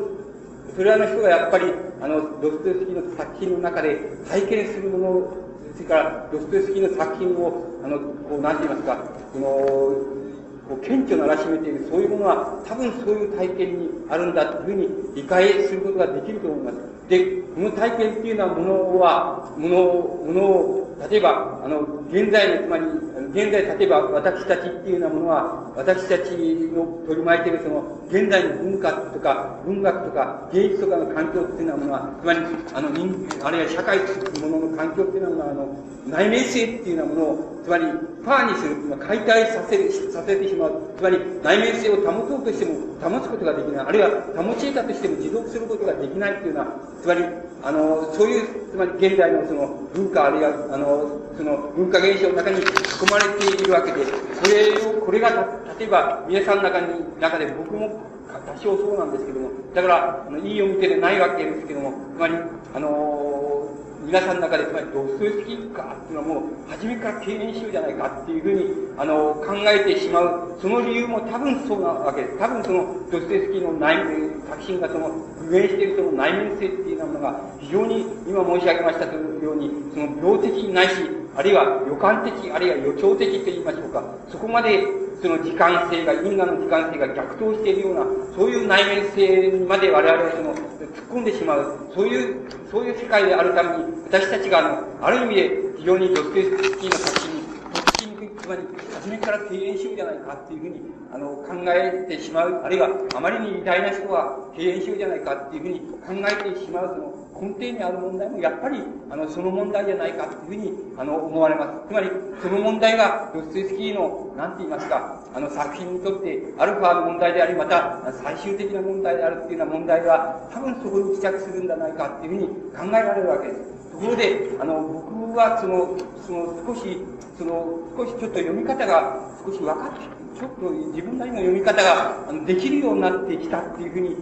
[0.76, 1.72] それらの人がやっぱり、
[2.02, 3.96] あの、ドストエフスキーの作品の中で
[4.28, 5.36] 体験するもの、
[5.74, 8.98] それからドストエフスキーの作品を、あの、こう、なんて言いますか、
[9.32, 10.25] その、
[10.68, 16.96] こう顕著ならしめている、そういうものは多分そういう体験にあるんだというふうに理解することができると思います。
[17.08, 22.84] で、この体験っていうのはものは、ものを、ものを、例えば、あの、現在の、つまり、
[23.30, 26.30] 現在、例えば私たちっていうようなものは、私たち
[26.74, 32.40] の取り巻いているその、現在の文化とか、文学とか、芸術とかの環境っていうようなものは、つまり、
[32.74, 35.68] あの、人、あるいは社会というものの環境っていうのは、あの、
[36.06, 37.84] 内面性っていうようなものを、つまり、
[38.24, 40.72] パーにする解体させ、させてしまう。
[40.96, 43.86] つまり、内面性を保とうとしても、保つことができない。
[43.86, 46.70] あるいは、保ち得たとしても持続することができないっていうような、
[47.02, 47.24] つまり、
[47.62, 55.30] あの、そういう、つまり現代のその文化あるいは、あの、その文化現象の中に含まれているわけで、これを、これが、
[55.78, 56.86] 例えば皆さんの中に、
[57.20, 58.00] 中で僕も
[58.46, 62.34] 多少そうなんですけども、だから、あのいい読み手でないわけですけども、つまり、
[62.74, 63.68] あの
[64.06, 72.38] 皆さんの中で、つまり、ドストエフスキーかっていうのはもう、初めから敬遠しようじゃないかっていうふうに、あの、考えてしまう、その理由も多分そうなわけです。
[72.38, 75.10] 多分その、ドストエフスキーの内面、作品がその、
[75.50, 80.92] 具現しているその内面性っていうようなものが、非常に、今申し上げましたように、その、病的ないし、
[81.34, 84.86] あるいは予感的、あるいは予兆的と言いましょうか、そこまで、
[85.22, 88.06] その時間性が、因果の時間性が逆投しているような、
[88.36, 94.62] そういう内面性にまで我々はその、突っ込んでしまう、そういう、そういう世界であるために、私たちがあ
[95.00, 97.42] の、ある意味で非常にドストエフスキーの作品に、
[97.72, 98.62] とっつきにくい、つまり、
[98.92, 100.80] 初めから敬遠しようじゃないかっていうふうに、
[101.12, 111.88] あの、考えてしまう、あるいは、あまりに偉大な人は敬遠しようじゃないかっていうふうに考えてしまう、その、根底にある問題も、やっぱり、あの、その問題じゃないかというふうに、あの、思われます。
[111.88, 112.10] つまり、
[112.42, 123.60] その問題が、ドストエスキーの、なんて言いますか、あの、作品にとって、アルファの問題であり、また、最終的な問題であるっていうような問題は、多分そこに帰着するんじゃないかっていうふうに考えられるわけです。
[123.92, 126.98] ところで、あの、僕は、その、その、少し、
[127.38, 134.16] その、少しちょっと読み方が少し分かってちょっと自分なりの読み方ができるようになってきたっていうふうに、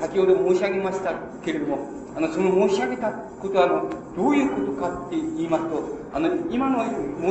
[0.00, 1.78] 先ほど申し上げましたけれども、
[2.14, 5.82] あの、その申し上げたことは、あの、どういうことかって言いますと、
[6.12, 6.84] あの、今の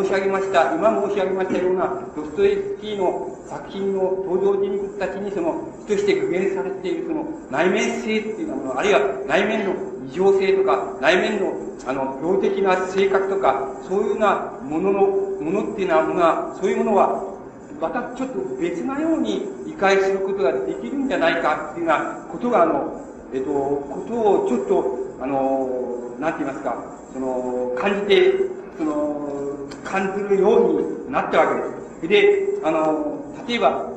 [0.03, 9.75] 申し上げました、今申し上げましたような、ドストエフスキーの作品の登場人物たちに、その、として具現されている、その、内面性っていうようなもの、あるいは内面の
[10.09, 11.53] 異常性とか、内面の、
[11.85, 15.01] あの、病的な性格とか、そういうようなものの、
[15.41, 17.31] ものっていうようなものは、そういうものは、
[17.79, 26.75] またちょっと別なように理解することができるんじゃないかっていうようなことが、あの、えっと、ことをちょっと、あの、なんて言いますか、
[27.13, 28.33] その、感じて、
[28.77, 31.55] その、感じるようになったわ
[32.01, 32.59] けです。
[32.59, 33.89] で、あの、例えば、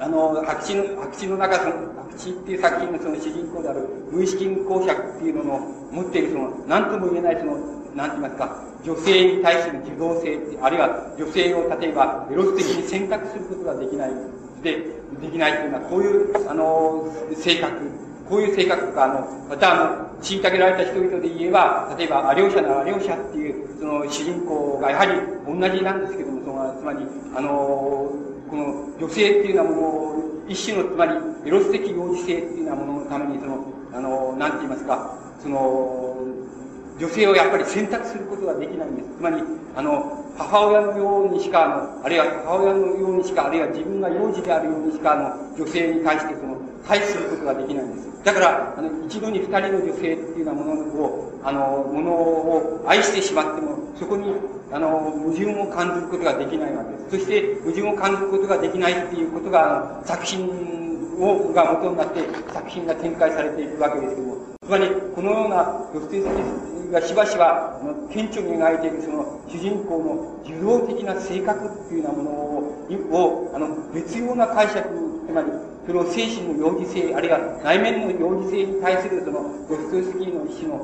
[0.00, 5.58] あの、白紙の、白紙の中、その、白紙っていう作品のその主人公である無意識公爵っていうのの
[5.92, 7.56] 持っているその、何とも言えないその、
[7.94, 14.10] なんて言いますか、女性に対する受動性、あるいは女性を例えばエロス的に選択することができない。
[14.62, 14.78] で、
[15.20, 17.06] できないというのは、こういう、あの、
[17.36, 25.12] 性格、こういう性格とか、あの、またあの、虐げられた人々で言えば、例えば、アリョーシャのアリョーシャっていう、その主人公がやはり
[25.46, 27.06] 同じなんですけども、その、つまり、
[27.36, 27.50] あの、
[28.48, 30.14] この女性っていうようなものを、
[30.48, 31.12] 一種の、つまり、
[31.46, 36.16] エロス的幼児性っていうようなもののために、その、あの、なんて言いますか、その、
[36.98, 39.08] 女性をやっぱり選択することができないんです。
[39.18, 39.42] つまり、
[39.76, 41.68] あの、母親のようにしか、あ
[41.98, 46.53] の、あるいは母親のようにしか、あるいは自分が幼児であるようにしか、あの、女性に対してその、
[46.86, 48.24] 対することができないんです。
[48.24, 51.60] だから、あの、一度に二人の女性っていうようなものを、あの、
[51.92, 54.34] ものを愛してしまっても、そこに、
[54.72, 57.10] あの、矛盾を感じることができないわけです。
[57.10, 60.48] そして、矛盾を感じることができないっていうことが、作品
[61.20, 62.20] を、が元になって
[62.52, 66.24] 作品が展開されていくわけですけども、つまり、このようなドステス
[66.90, 72.54] がしばしば、あの顕著に描いているその主人公の受動的な性格っていうようなものを、
[73.12, 74.88] をあの、別様な解釈、
[75.26, 75.48] つまり、
[75.86, 80.80] その精神の幼児性、あるいは内面の幼児性に対するそのドストエスキーの一種の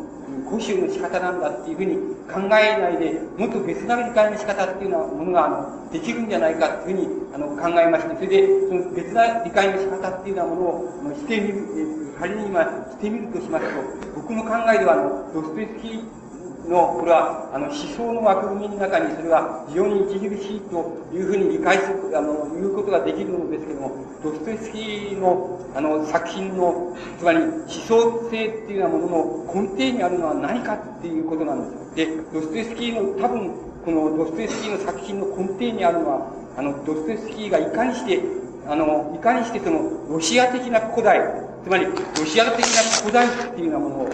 [0.50, 1.96] 固執の仕方なんだっていうふうに
[2.28, 13.80] 考えないで、もっと別な理解の仕方っていうようなものが、あの、できるんじゃないかっていうふうに、あの、考えまして、それで、その別な理解の仕方っていうようなものをしてみる、仮に今、してみるとしますと、
[14.16, 16.29] 僕の考えでは、あの、ドストエフスキー
[16.68, 23.92] の、これは、あの、思想の枠組みの中に、それは非常に著しいというふうに理解する、あの、いうことができるのですけども、
[24.22, 32.06] ドストエフスキーの、あの、作品の、つまり、思想性っていうようなものの根底にあるのは何かっていうことなんです。
[32.06, 33.50] で、ドストエフスキーの、多分、
[33.84, 38.20] このドストエフスキーの作品の根底にあるのは、あの、ドストエフスキーがいかにして、
[38.68, 41.20] あの、いかにしてその、ロシア的な古代、
[41.64, 41.92] つまり、ロ
[42.26, 44.08] シア的な古代っていうようなものを、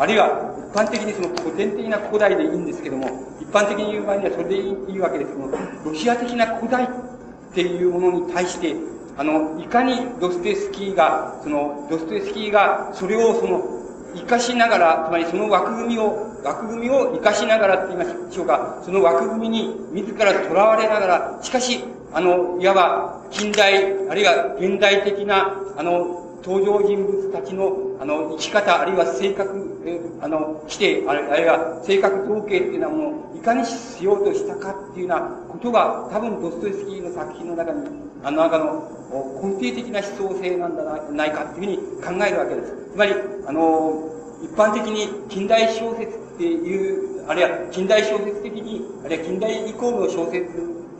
[0.00, 3.06] あるいは、一般的にその古典的な古代でいいんですけども、
[3.38, 5.52] 一般的に言う場合にはそれでいいわけですけども、
[5.84, 6.88] ロシア的な古代っ
[7.52, 8.76] ていうものに対して、
[9.18, 13.62] あの、いかにドステスキーが、その、ドステスキーが、それをその、
[14.14, 21.84] 生かしながら、つまりその枠組みを、枠組みを生かしながらって言いましょうか、その枠組みに自ら囚われながら、しかし、
[22.14, 29.69] あの、いわば近代、あるいは現代的な、あの、登場人物たちの、あの、生き方、あるいは性格、
[30.20, 37.88] あの、規定、あるいは性格統計っていうようなものをいかにしようとしたかっていうようなことが、多分ドストエフスキーの作品の中に、
[38.22, 39.00] あの中の
[39.42, 42.76] 根底的な思想性なんだないかっていうふうに考えるわけです。
[42.92, 43.14] つまり、
[43.46, 44.10] あの、
[44.42, 50.44] 一般的に近代小説っていう、あるいは近代小説的に、あるいは近代以降の小説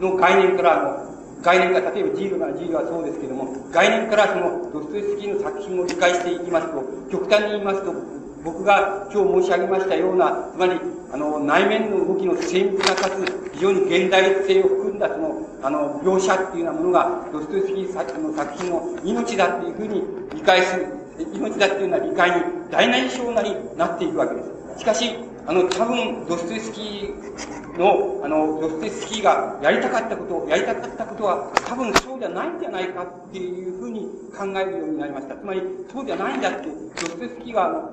[0.01, 1.11] の概念からあの、
[1.43, 10.80] 概念が、例えばジールならジールはそうですけども、概念からそのドストエフスキーの作品を理解していきますと、極端に言いますと、僕が今日申し上げましたような、つまり、
[11.12, 20.03] あの、内面の動きの精密なかつ、非常に現代性を含んだその、あの、描写っていうようなものが、ドストエフスキー作の作品の命だっていうふうに
[20.34, 20.86] 理解する、
[21.34, 22.36] 命だっていうような理解に
[22.70, 24.80] 大なり小なりなっていくわけです。
[24.80, 25.14] しかし、
[25.47, 35.34] あの、多分、ドストエフスキーの、あの、ドストエフスキーがやりたかったこと、やりたかったことは、多分そうじゃないんじゃないかっていうふうに考えるようになりました。
[35.34, 35.61] つまり、
[35.93, 37.91] そうじゃないんだって、ドストエフスキーが、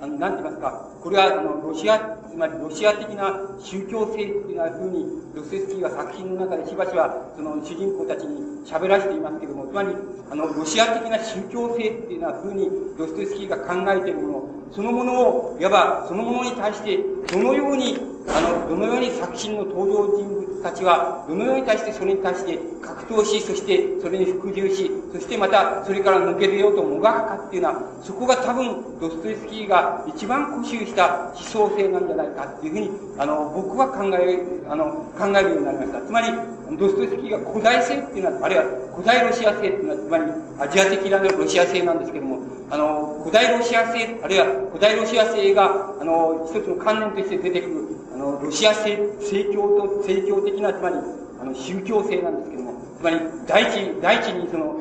[0.00, 9.94] あの、なんて言いますか、これは、あの、ロシア、つまりロシア的な宗教性っていうようなふうに、ドストエスキーは作品の中でしばしば、その主人公たちに喋らせていますけれども、つまり、
[10.30, 16.98] あの、ロシア的な宗教性っていうようなふうに、ドストエスキーが考えているもの、そのものを、いわば、そのものに対して、
[17.32, 36.00] どのように、あの、どのように作品の登場人物たちは、どのように対してそれに対して格闘し、そしてそれに服従し、そしてまたそれから抜け出ようともがくかっていうのは、そこが多分、ドストエフスキーが一番固執した思想性なんじゃないかっていうふうに、あの、僕は考え、あの、考えるようになりました。
[36.02, 36.28] つまり、
[36.74, 38.64] ドストエフスキーが古代性っていうのは、あるいは
[38.94, 40.24] 古代ロシア性っていうのは、つまり
[40.58, 42.40] アジア的なロシア性なんですけども、
[42.70, 50.96] あの、古代ロシア性、あるいは古代ロシア性が、あの、一つの観念として出てくる、あの、ロシア性、政教と、政教的な、つまり、
[51.40, 54.80] あの、宗教性なんですけども、つまり、第一、第一にその、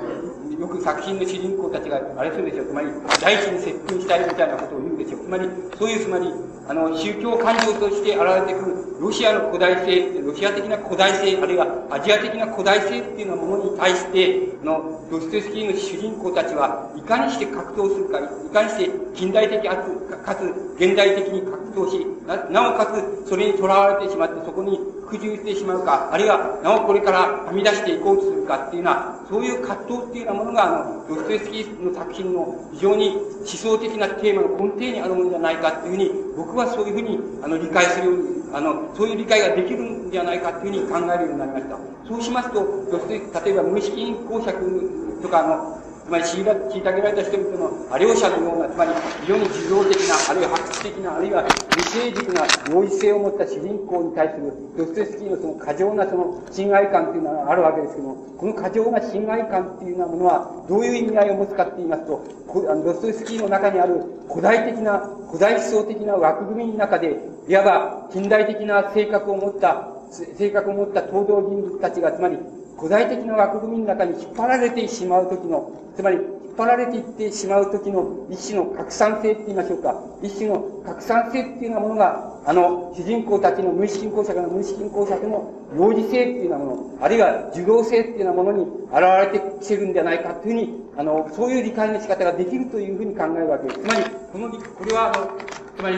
[0.59, 2.67] よく作品の主人公たちが、あれするでしょう。
[2.67, 2.87] つまり、
[3.21, 5.25] 第一に接近したいみたいなことを言うでしょう。
[5.25, 6.33] つまり、そういう、つまり、
[6.67, 20.41] あの、宗教感情として現れてくるロシアの古代性、ロシア的な古代性、あるいはアジア的な古代性っていうようなものに対して、の、ドストエフスキーの主人公たちはいかにして格闘するか、いかにして近代的かつ、かつ
[20.81, 41.77] 現代的に格闘し、ななおかつそれにとらわれてしまって、そこに服従してしまうか、あるいはなおこれからはみ出していこうとするかっていうような、そういう葛藤っていうようなものが、あの、ドストエスキーの作品の非常に思想的なテーマの根底にあるものじゃないかっていうふうに、僕はそういうふうに、あの、理解するように、あの、そういう理解ができるんじゃないかっていうふうに考えるようになりました。
[42.07, 42.59] そうしますと、
[42.91, 48.91] ドストエフ例えば無資金公爵とか、あの、つまり虐げられた人々の両者のような、つまり
[49.21, 62.21] 非常に受動的な、あるいは発掘的な、あるいは未成熟な同一性を持った主人公に対するドストエフスキーのその過剰なその侵害感というのはあるわけですけども、この過剰な侵害感っていうようなものはどういう意味合いを持つかって言いますと、
[62.53, 67.17] ドストエスキーの中にある古代的な、古代思想的な枠組みの中で、
[67.49, 69.89] いわば近代的な性格を持った、
[70.37, 72.37] 性格を持った東道人物たちが、つまり
[72.77, 80.01] 古代的な枠組みの中に引っ張られてしまうときの、つまり、引っ張られていってしまうときの一種の拡散性って言いましょうか。
[80.21, 93.79] 一種の拡散性っていうようなものが、あの、主人公たちの無意識公爵の無意識公爵の幼児性っていうようなもの、あるいは受動性っていうようなものに現れてきてるんじゃないかというふうに、あの、そういう理解の仕方ができるというふうに考えるわけです。
[93.81, 95.27] つまり、この、これは、あの、
[95.77, 95.97] つまり、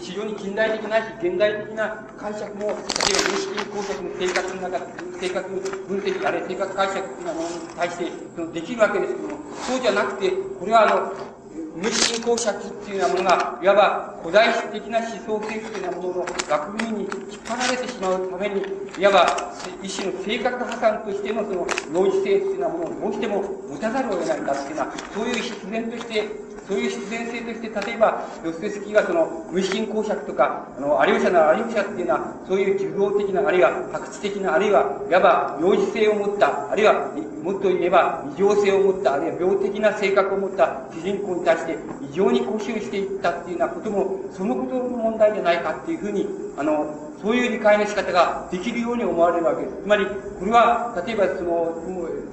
[0.00, 4.86] 非常に近代的ないし現代的な解釈も、例えば無意識工作の性格の中、
[5.20, 5.50] 性格
[5.88, 11.36] 分析、あるいは性格解釈というものに対してそのできるわけですけども、そうじゃなくて、これはあの、
[11.76, 18.62] 無意識公爵っていうようなものが、いわば古代史的な思想性というようなものの枠組みに引っ張られてしまうために、
[18.98, 26.30] いわば一種の性格破産としてのその同時性というようなものをどうしても持たざるを得ないんだっていうような、そういう必然として
[26.68, 37.12] そういう必然性として、例えば、ドステスキーはその、無心公爵とか、あの、有吉なら有吉っていうのは、そういう受動的な、あるいは白地的な、あるいは、いわば、幼児性を持った、あるいは、
[37.42, 41.78] もっと言えば、異常性を持った、あるいは病的な性格を持った主人公に対して、
[42.10, 46.26] 異常に固執していったっていうようなことも、そのことの問題じゃないかっていうふうに、
[46.58, 49.82] あの、そういう理解の仕方ができるように思われるわけです。
[49.82, 51.82] つまり、これは、例えばその、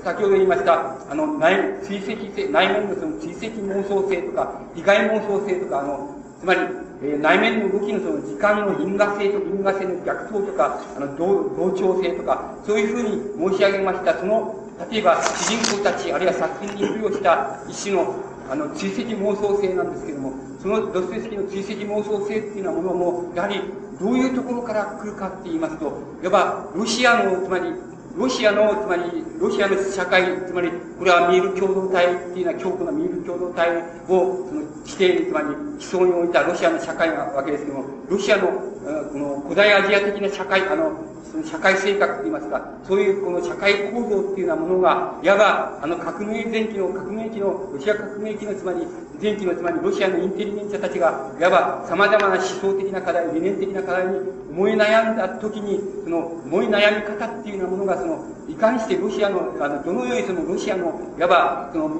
[0.03, 6.09] 先ほど言いました、あの、内、追跡性、内面のその追跡妄想性とか、被害妄想性とか、あの、
[6.39, 6.59] つまり、
[7.01, 14.55] えー、内面の動きのその時間の因果性と因果性の逆走とか、あの、同調性とか、そういうふうに申し上げました、その、
[14.91, 18.15] 例えば、主人公たち、あるいは作品に付与した一種の、
[18.49, 20.33] あの、追跡妄想性なんですけども、
[20.63, 23.59] そのドストエフスキーの追跡妄想性っていうようなものも、やはり
[23.99, 25.91] どういうところから来るかって言いますと、
[26.23, 27.69] いわばロシアの、つまり、
[28.15, 29.03] ロシアの、つまり、
[29.41, 33.75] ロシアの社会、つまり、これはミール共同体っていうのは強固なミール共同体
[34.07, 40.93] を、その、規定、つまり、思想に置いたロシアの社会なわけですけども、ロシアの、この古代アジア的な社会、あの、
[41.33, 48.85] その社会性格といいますか、そういうこの社会構造っていうようなものが、いわば、あの革命前期の、革命期の、ロシア革命期のつまり、
[49.19, 54.19] 前期のつまりロシアのインテリゲンチャたちが、いわば様々な思想的な課題、理念的な課題に
[54.51, 61.99] 思い悩んだ時に、その思い悩み方っていうようなものが、その、いかにしてロシアの、あの、どのようにそのロシアの、いわば、その、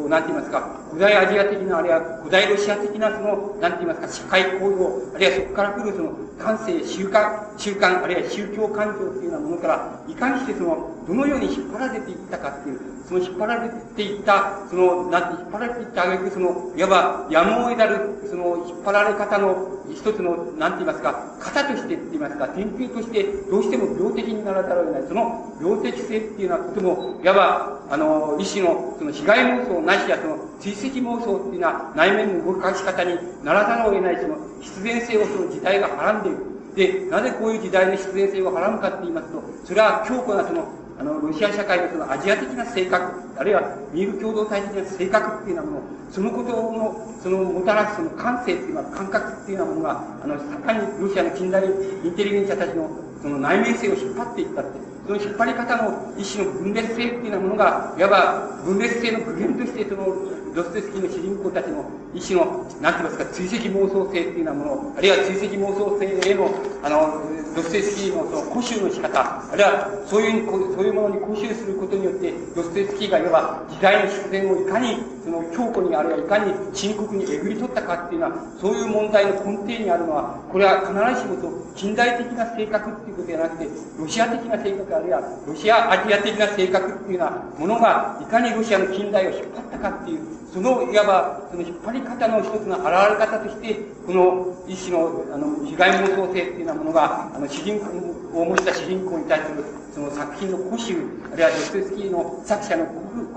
[0.00, 25.02] う、なんて言いますか、古代アジア的な、あるいは古代ロシア的な、その、なんて言いますか、社会構造、あるいはそこから来るその、感性、習慣、習慣、あるいは宗教感情というようなものから、いかにしてその、どのように引っ張られていったかっていう、その引っ張られていった、その、なんて、引っ張られていったあげく、その、いわば、やむを得なる、その、引っ張られ方の一つの、なんて言いますか、型としてって言いますか、典型として、どうしても病的にならざるを得ない。
[25.06, 36.54] その、病的性っていうようなことも、いわば、あの、医師の、その、被害妄想なしや、その、追跡妄想っていうのは、内面の動かし方にならざるを得ない、その、必然性をその時代がはらんでいる。
[36.74, 40.66] で、なぜこういう時代の必然性をはらむかって言いますと、それは強固なその、
[40.98, 51.68] あの、ロシア社会のそのアジア的な性格、あるいはミール共同体的な性格っていうようなもの、そのことの、そのもたらすその感性っていうのは、感覚っていうようなものが、あの、盛んにロシアの近代イ
[52.08, 52.90] ンテリゲンチャたちの
[53.22, 54.94] その内面性を引っ張っていったって。
[55.06, 60.16] その引っ張り方の一種の分裂性っていうようなものが、いわば分裂性の具現として、その、
[60.54, 61.84] ドステスキーの主人公たちの
[62.14, 66.50] 一種の、なんて言いますか、追跡妄想性っていうようなもの、あるいは追跡妄想性への、
[66.82, 67.22] あの、
[67.56, 83.68] ドステスキーのその固執の仕方、あるいはそういうそういうものに固執することによって、ドステスキーがいわば時代の必然をいかにその強固にあるいはいかに深刻にえぐり取ったかっていうのは、そういう問題の根底にあるのは、これは必ずしも近代的な性格っていうことじゃなくて、
[83.98, 90.20] ロシア的な性格、あるいはロシアアジア的な性格っていうようなものが、いかにロシアの近代を引っ張ったかっていう、
[90.52, 93.74] その、いわば、その引っ張り方の一つの現れ方として、
[94.06, 99.64] この一種の、あの、被害妄想性っていうようなものが、あの、主人公を持った主人公に対する、
[99.94, 100.96] その作品の固執、
[101.32, 102.84] あるいはドストエスキーの作者の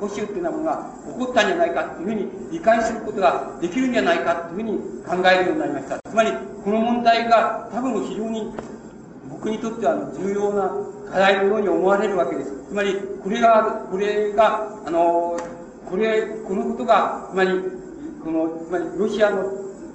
[0.01, 5.99] 固執っていうようなものが起こったんじゃないかっていうふうに理解することができるんじゃないかっていうふうに考えるようになりました。
[6.09, 6.31] つまり、
[6.65, 8.51] この問題が多分非常に
[9.29, 10.71] 僕にとっては重要な
[11.11, 12.51] 課題のように思われるわけです。
[12.69, 15.37] つまり、これが、これが、あの、
[15.87, 17.51] これ、このことが、つまり、
[18.23, 19.43] この、つまり、ロシアの、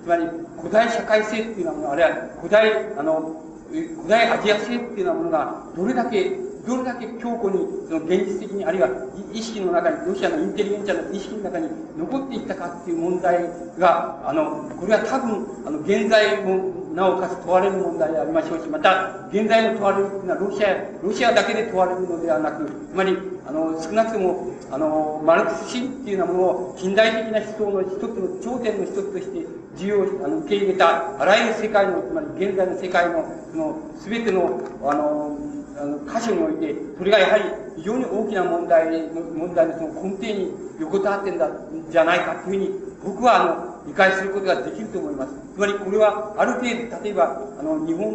[0.04, 0.28] つまり、
[0.60, 2.10] 古代社会性っていうようなもの、あるいは
[2.40, 3.42] 古代、あの、
[3.72, 8.88] 古代アジア性っていうようなものが、どれだけどれだけ強固に、その現実的に、あるいは
[9.32, 13.44] 意識の中に、ロシアのインテリゲンチャーの意識の中に残っていったかっていう問題
[13.78, 29.46] が、あの、これは多分、あの、現在もなおかつ問われる問題でありましょうし、また、現在も問われるというのは、ロシア、ロシアだけで問われるのではなく、つまり、あの、少なくとも、あの、マルクス主義っていうようなものを、近代的な思想の一つの頂点の一つとして、
[29.76, 35.36] 重要、あの、受け入れた、あらゆる世界の、つまり現在の世界の、その、すべての、あの、
[35.82, 37.44] あの箇所において、それがやはり
[37.76, 41.50] 非常に大きな問題の、問題のその根底に横たわってんだ、
[41.90, 42.70] じゃないかというふうに、
[43.04, 45.32] 僕はあの、理解することができると思います。
[45.54, 48.06] つまりこれは、ある程度、例えば、あの、日本、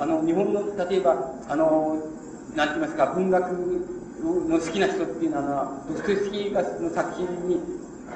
[0.00, 1.98] あの、日本の、例えば、あの、
[2.56, 7.60] なんて言いますか、文学の好きな人っていうのは、ドストエフスキーの作品に、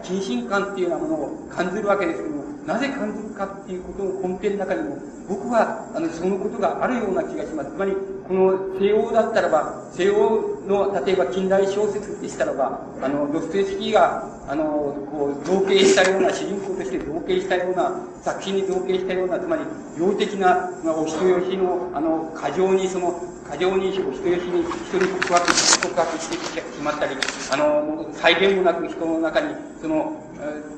[0.02, 4.96] 近親感っていうようなものを感じるわけですけども、なぜ感じるかっていうことの根底の中にも、
[5.28, 7.70] 僕は、あの、そのことがあるような気がします。
[7.70, 7.92] つまり、
[8.26, 14.64] この西欧だったらば、西欧の、例えば近代小説でしたらば、あの、ドストエスキーが、あの、
[15.10, 17.92] こう、造形したような、主人公として造形したような、
[18.22, 19.62] 作品に造形したような、つまり、
[19.98, 27.16] 病的な、まあ、お人よしの、あの、過剰にその、過剰にお人よしに人に告白告白してしまったり、
[27.52, 30.23] あの、再現もなく人の中に、その、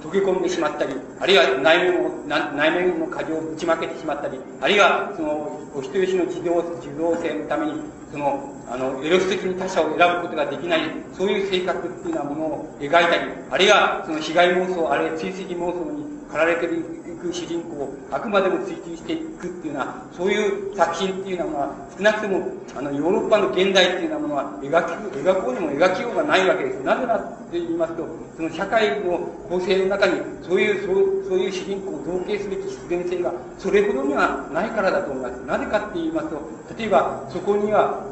[0.02, 7.80] 溶け込んでしまったり、あるいは内面を、内面の過剰をぶちまけてしまったり、あるいは、その、お人よしの自動、自動性のために、
[8.12, 10.80] その、あの、エロス的に他者を選ぶことができない、
[11.12, 16.84] そういう性格っていうようなものを描いたり、あるいは、その被害妄想、あるいは追跡妄想に駆られてる
[17.26, 26.82] く主人公をあくまでも追求していくっていうような、そういう作品っていうようなものは、少なくとも、あの、ヨーロッパの現代っていうようなものは、描き、描こうにも描きようがないわけです。
[26.82, 28.06] なぜかって言いますと、
[28.36, 29.18] その社会の
[29.48, 35.40] 構成の中に、そういう、そうそういう主人公を造形すべき必然性が、それほどにはないからだと思います。
[35.46, 36.40] なぜかって言いますと、
[36.78, 38.04] 例えば、そこには、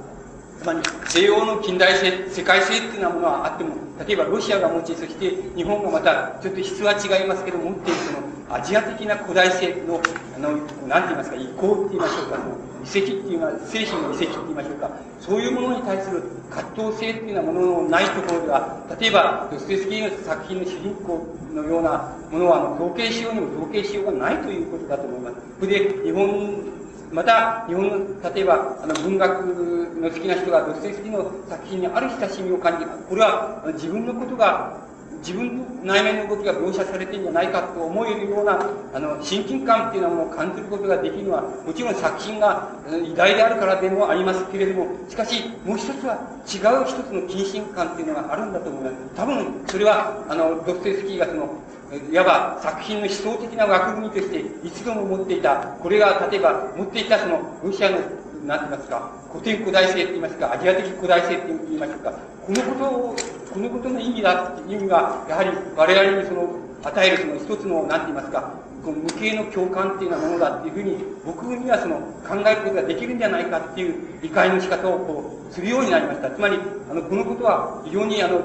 [0.61, 3.75] つまり西洋の近代性、世界性っていうようなものはあっても、
[4.07, 10.01] 例えばロシアが持ち、そして日本がまたちょっと質は違いますけど、持っているそのアジア的な古代性の、
[10.37, 10.51] あの、
[10.87, 14.91] なんて言いますか、移行って言いましょうか、その遺跡っていうのは、精神の遺跡って言いましょうか、
[15.21, 25.37] そういうものに対する葛藤性っていうようなもののないところでは、例えば、ドストエフスキーの作品の主人公のようなものは、あの、造形しようにも造形しようがないということだと思います。
[25.61, 26.75] それで、日本
[27.15, 27.99] また、日本の、
[28.35, 29.31] 例えば、あの、文学
[30.03, 32.91] の好きな人がドストエフスキーの作品にある親しみを感じる。
[33.09, 34.84] これは、自分のことが、
[35.25, 38.61] 自分の内面の動きが描写されてるんじゃないかと思えるような、
[38.93, 48.95] あの、親近感っていうものを感じることができるのは、もちろん作品が偉大であるからでもありますけれども、しかし、もう一つは違う一つの近親感っていうのがあるんだと思います。
[49.17, 51.49] 多分、それは、あの、ドストエフスキーがその、
[52.13, 57.99] いわば作品の思想的な枠組みとして一度も持っていた、これが例えば持っていたそのロシアの、
[58.47, 62.13] なんて言いますか、古典古代性って言いますか、アジア的古代性って言いましょうか、
[62.45, 63.17] このことを、
[63.55, 66.47] このことの意味だ、意味が、やはり我々にその、
[66.83, 68.53] 与えるその一つの、なんて言いますか、
[68.85, 76.31] この無形の共感っていうようなものだっていうふうに、僕にはその考えることができるんじゃないかっていう理解の仕方をこう、するようになりました。
[76.31, 76.59] つまり、
[76.91, 78.41] あの、このことは非常にあの、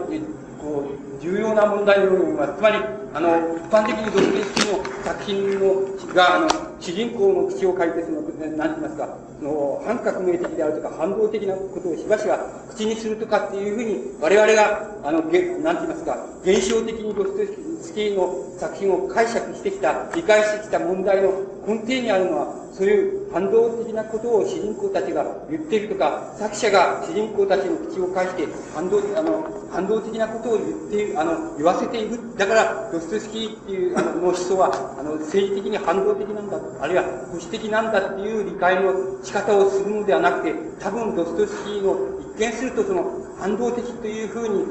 [0.61, 2.53] こう、重要な問題のように思います。
[2.55, 2.77] つまり、
[3.13, 6.47] あの、一般的にドストエフスキーの作品の、が、あの、
[6.79, 8.21] 主人公の口を書いて、その、
[8.55, 12.37] なんて言いますか、の、反革命的であるとか、反動的なことをしばしば
[12.69, 21.31] 口にするとかっていうふうに、我々が、あの、げなんて言いますか、現象的にドストエフスキーの作品を解釈してきた、理解してきた問題の
[21.69, 32.17] 根底にあるのは、そういう反動的なことを主人公たちが言っているとか、作者が主人公たちの口を介して反動、あの、反動的なことを言って、あの、言わせている。
[32.37, 44.65] だから、ドストスキーっていう、あの、の思想は、あの、政治的に反動的なんだ、あるいは保守的なんだっていう理解の仕方をするのではなくて、多分ドストスキーの一見するとその反動的というふうに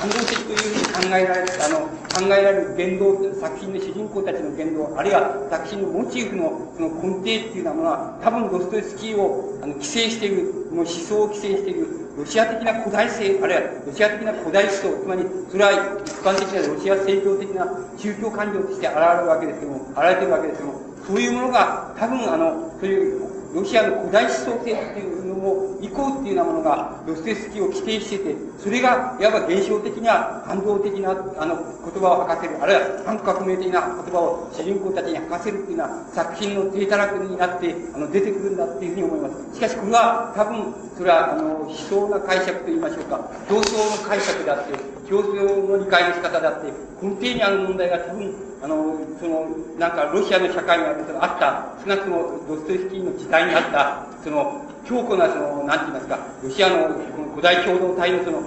[0.00, 15.78] 反動的というふうに考えられる、あの、考えられる言動、作品の主人公たちの言動、あるいは作品のモチーフのその根底っていうようなものは、多分ドストエスキーをあの規制している、の思想を規制している、ロシア的な古代性、あるいはロシア的な古代思想、つまり、それは一
[16.24, 17.66] 般的なロシア正教的な
[17.98, 39.54] 宗教感情として現れるわけですけども、現れてるわけですけども、そういうものが、多分あの、そういうロシアの古代思想性っていうのも、以降っていうようなものが、ドステスキーを規定してて、それが、いわば現象的な、感動的な、あの、言葉を吐かせる、あるいは反革命的な言葉を主人公たちに吐かせるっていうような作品の低たらくになって、あの、出てくるんだっていうふうに思います。
[39.54, 49.46] しかし、これは、多分、それは、あの、思想な解釈と言いましょうか、競争の解釈であって、競争の理解の仕方であって、根底にある問題が多分、あの、その、
[49.78, 58.40] なんか、ロシアの社会にあった、少なくともドストエフスキーの時代にあった、その、強固な、その、なんて言いますか、ロシアの、この古代共同体のその、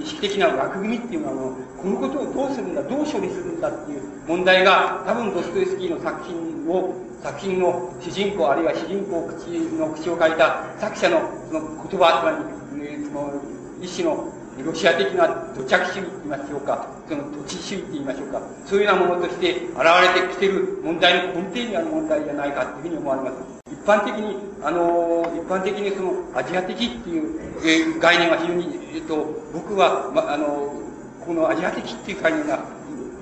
[0.00, 9.46] 意識的な枠組みっていうのは、このことをどうするんだ、どう処理するんだっていう問題が、多分ドストエフスキーの作品を、作品の主人公、あるいは主人公口
[9.78, 12.30] の口を書いた作者のその言葉、つま
[12.80, 13.32] り、その、
[13.80, 19.80] 一種のロシア的な土着主義と言いましょうか、その土地主義と言いましょうか、そういうようなものとして現
[20.14, 23.62] れてきてる問題の根底にある問題じゃないかというふうに思われます。
[23.72, 30.72] 一般的に、あの、一般的にそのアジア的っていう、概念は非常に、えっと、僕は、ま、あの、
[31.24, 32.60] このアジア的っていう概念が、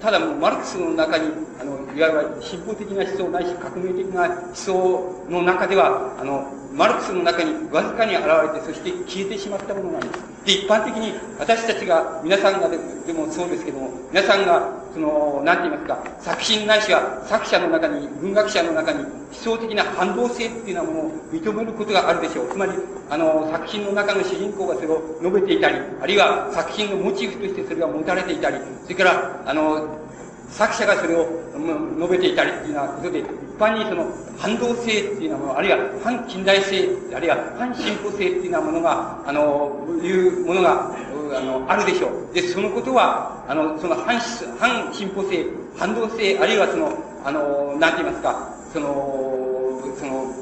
[0.00, 1.28] ただもうマルクスの中に、
[1.60, 10.30] あの、いわゆる進歩的な思想ないし革命的な思想の中では、あの、マルクスの中にわずかに現れて、そして消えてしまったものなんです。
[10.44, 22.48] で、一般的に私たちが、皆さんがででもそうですけども、皆さんが、その、なんて言いますか、作品ないしは作者の中に、文学者の中に、思想的な反動性っていうようなものを認めることがあるでしょう。
[22.50, 22.72] つまり、
[23.10, 29.98] あの、作品の中の主人公がそれを述べていたり、あるいは作品のモチーフとしてそれが持たれていたり、それから、あの、
[30.50, 31.26] 作者がそれを
[31.98, 33.26] 述べていたりっていうようなことで、一
[33.58, 34.06] 般にその
[34.38, 40.94] 反動性っていうようなもの、あるいは反近代性、あるいは反進歩性っていうようなものが、あの、いうものが、
[41.36, 42.34] あの、あるでしょう。
[42.34, 44.18] で、そのことは、あの、その反、
[44.58, 45.46] 反進歩性、
[45.76, 46.92] 反動性、あるいはその、
[47.24, 48.86] あの、なんて言いますか、その、
[49.98, 50.34] その、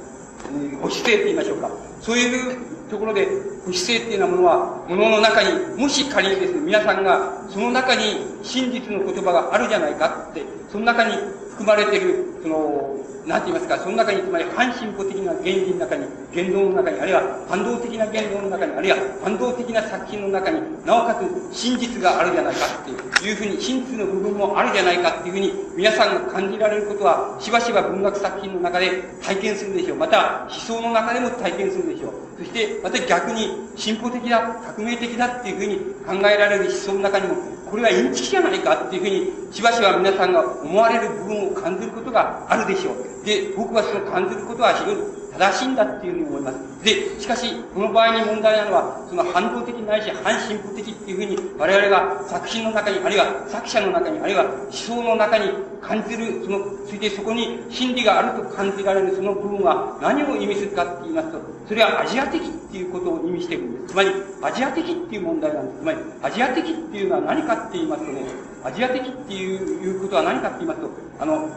[0.81, 1.71] 保守性って言いましょうか。
[2.01, 3.29] そういうところで、
[3.65, 8.03] 不死性っていうようなものは、物の中に、もし仮にですね、皆さんが、その中に
[8.43, 11.15] 真実の言葉があるじゃないかって、その中に
[11.59, 12.95] 含まれてる、その、
[13.27, 29.99] なんて言いますか、その中に、つまり反進歩的な原理の中に、言動の中に、あるいは反動的な言動の中に、あるいは反動的な作品の中に、なおかつ真実があるじゃないかっていうふうに、真実の部分もあるじゃないかっていうふうに、皆さんが感じられることは、しばしば文学作品の中で体験するでしょう。
[29.99, 32.13] また、思想の中でも体験するでしょう。
[32.39, 34.41] そして、また逆に進歩的だ、
[34.77, 37.35] 革命的だっていうふうに考えられる思想の中にも、
[37.71, 43.27] これはインチキじゃないかっていうふうに、しばしば皆さんが思われる部分を感じることがあるでしょう。
[43.27, 45.03] で、僕はその感じることは非常に
[45.33, 46.85] 正しいんだっていうふうに思います。
[46.85, 55.51] で、しかし、この場合に問題なのは、その反動的ないし反進歩的っていうふうに、我々が作品の中に、あるいは作者の中に、あるいは思想の中に
[55.81, 63.95] 感じる、その、ついてそこに真理があると感じられるその部分は何を意味するかって言いますと、それはアジア的っていうことを意味しているんです。
[63.95, 64.11] つまり、
[64.43, 65.81] アジア的っていう問題なんです。
[65.81, 68.23] つまり、アジア的っていうのは何かって言いますとね、
[68.65, 71.49] アジア的っていうことは何かって言いますと、あの、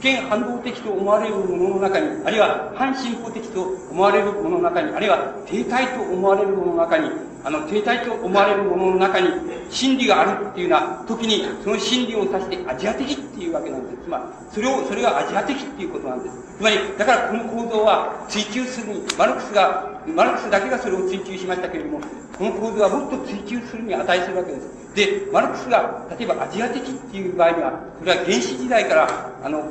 [0.00, 7.10] 一見反動的と思われるものの中に、あるいは反進歩的と思われるものの中に、あるいは停滞と思われるものの中に、
[7.44, 9.28] あの、停滞と思われるものの中に、
[9.68, 14.04] 真理があるっていうような時に、その真理を指してアジア的っていうわけなんです。
[14.04, 14.24] つまり、
[14.54, 16.36] それを、それがアジア的っていうことなんです。
[16.56, 22.00] つまり、だからこの構造は追求するに、マルクスが、マルクスだけがそれを追求しましたけれども、
[22.38, 24.84] この構造はもっと追求するに値するわけです。
[24.94, 29.68] で、マルクスが、例えばアジア的っていう場合には、それは原始時代から、あの、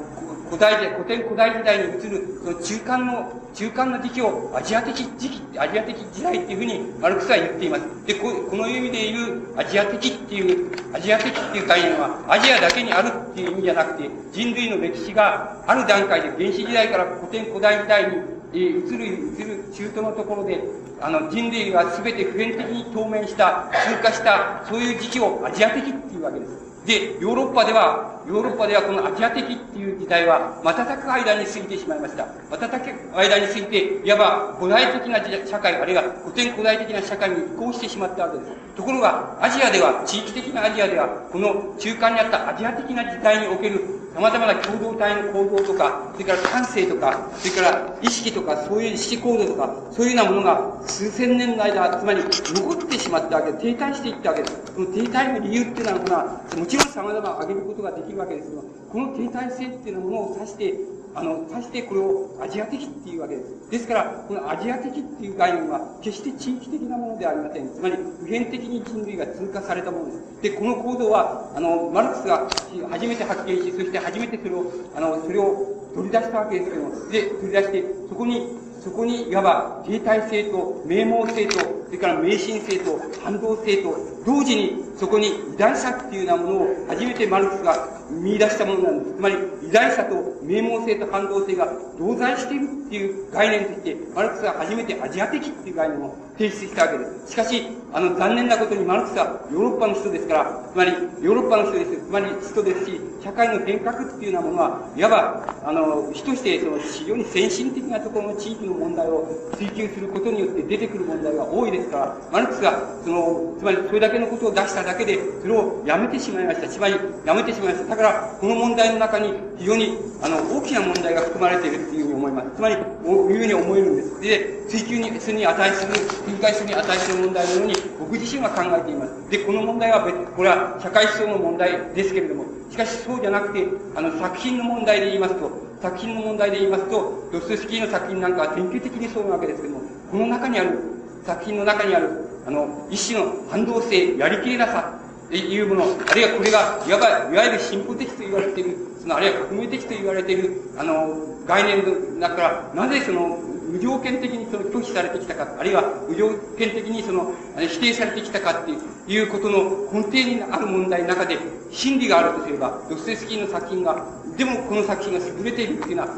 [0.53, 7.81] 古代で、古典古代時代に移る、その中間の、中間の時期をアジア的時期、アジア的時代っていうふうにマルクスは言っています。
[8.05, 18.17] で、ここの意味で言うアジア的っていう、アジア的っていう概念は、アジアだけにあるっていう意味じゃなくて、人類の歴史がある段階で原始時代から古典古代時代に
[18.53, 20.61] え移る、移る中途のところで、
[21.01, 26.63] あの、人類は全て普遍的に透明した、通過した、そういう時期をアジア的っていうわけです。
[26.85, 32.25] で、ヨーロッパでは、ヨーロッパではこのアジア的っていう時代は、瞬く間に過ぎてしまいました。
[32.49, 38.51] 瞬く間に過ぎて、いわば古代的な社会、あるいは古典古代的な社会に移行してしまったわけです。
[38.75, 43.81] ところが、アジアでは、地域的なアジアでは、この中間にあったアジア的な時代における、
[44.15, 54.73] 様々な共同体の行動とか、それから感性とか、それから意識とか、そういう意識行動とか、そういうようなものが数千年の間、つまり残ってしまったわけで、停滞していったわけです。
[54.73, 60.75] その停滞の理由っていうのは、もちろん様々挙げることができるわけですけど、この停滞性っていうものを指して、
[61.15, 63.69] あの、さしてこれをアジア的っていうわけです。
[63.69, 67.69] ですから、このアジア的っていう概念は、決して地域的なものではありません。
[67.69, 70.41] つまり、普遍的に人類が通過されたものです。
[70.41, 72.49] で、この構造は、あの、マルクスが
[72.89, 74.65] 初めて発見し、そして初めてそれを、
[74.95, 83.95] あの、それを取り出したわけですけども、で、取り出して、そこにそこにいわば停滞性と名門性と、それから迷信性と反動性と、
[84.25, 89.15] 同時にそこに偉大者っていうようなものを初めてマルクスが見出したものなんです。
[89.15, 89.35] つまり、
[89.69, 97.31] 偉大さと名門性と反動性が同在しているっていう概念として、マルクスが初めてアジア的っていう概念を提出したわけです。
[97.31, 100.91] しかし、あの、残念なことにマルクスはヨーロッパの人ですから、つまり、
[101.21, 102.05] ヨーロッパの人です。
[102.07, 116.67] つまり、人ですし、社会の変革っていうようなものは、いわば、あの、主として、その、非常に先進的なところの地域の問題を追求することによって出てくる問題が多いですから、マルクスが、その、つまり、それだけのことを出しただけで、それをやめてしまいました。
[116.67, 116.95] つまり、
[117.25, 117.95] やめてしまいました。
[117.95, 122.49] だから、この問題の中に、非常に、あの、大きな問題が含まれているっていうふうに思います。
[122.55, 124.21] つまり、こういうふうに思えるんです。
[124.21, 125.93] で、追求に、するに値する、
[126.25, 129.29] 展開するに値する問題のように、僕自身は考えています。
[129.29, 140.79] で、この問題は別、これは社会思想の問題ですけれども、しかしそうじゃなくて、あの、作品の問題で言いますと、作品の問題で言いますと、ドストスキーの作品なんかは典型的にそうなわけですけども、この中にある、
[141.23, 142.09] 作品の中にある、
[142.47, 144.97] あの、一種の反動性、やりきれなさ、
[145.31, 151.13] いうもの、あるいはこれが、いわば、いわゆる進歩的と言われている、その、あるいは革命的と言われている、あの、
[151.45, 156.29] 概念の中から、なぜその、無条件的にその拒否されてきたか、あるいは無条
[156.59, 158.71] 件的にその否定されてきたかって
[159.11, 161.39] いうことの根底にある問題の中で
[161.71, 164.05] 真理があるとすれば、ドステスキーの作品が、
[164.37, 166.09] でもこの作品が優れているっていうのは、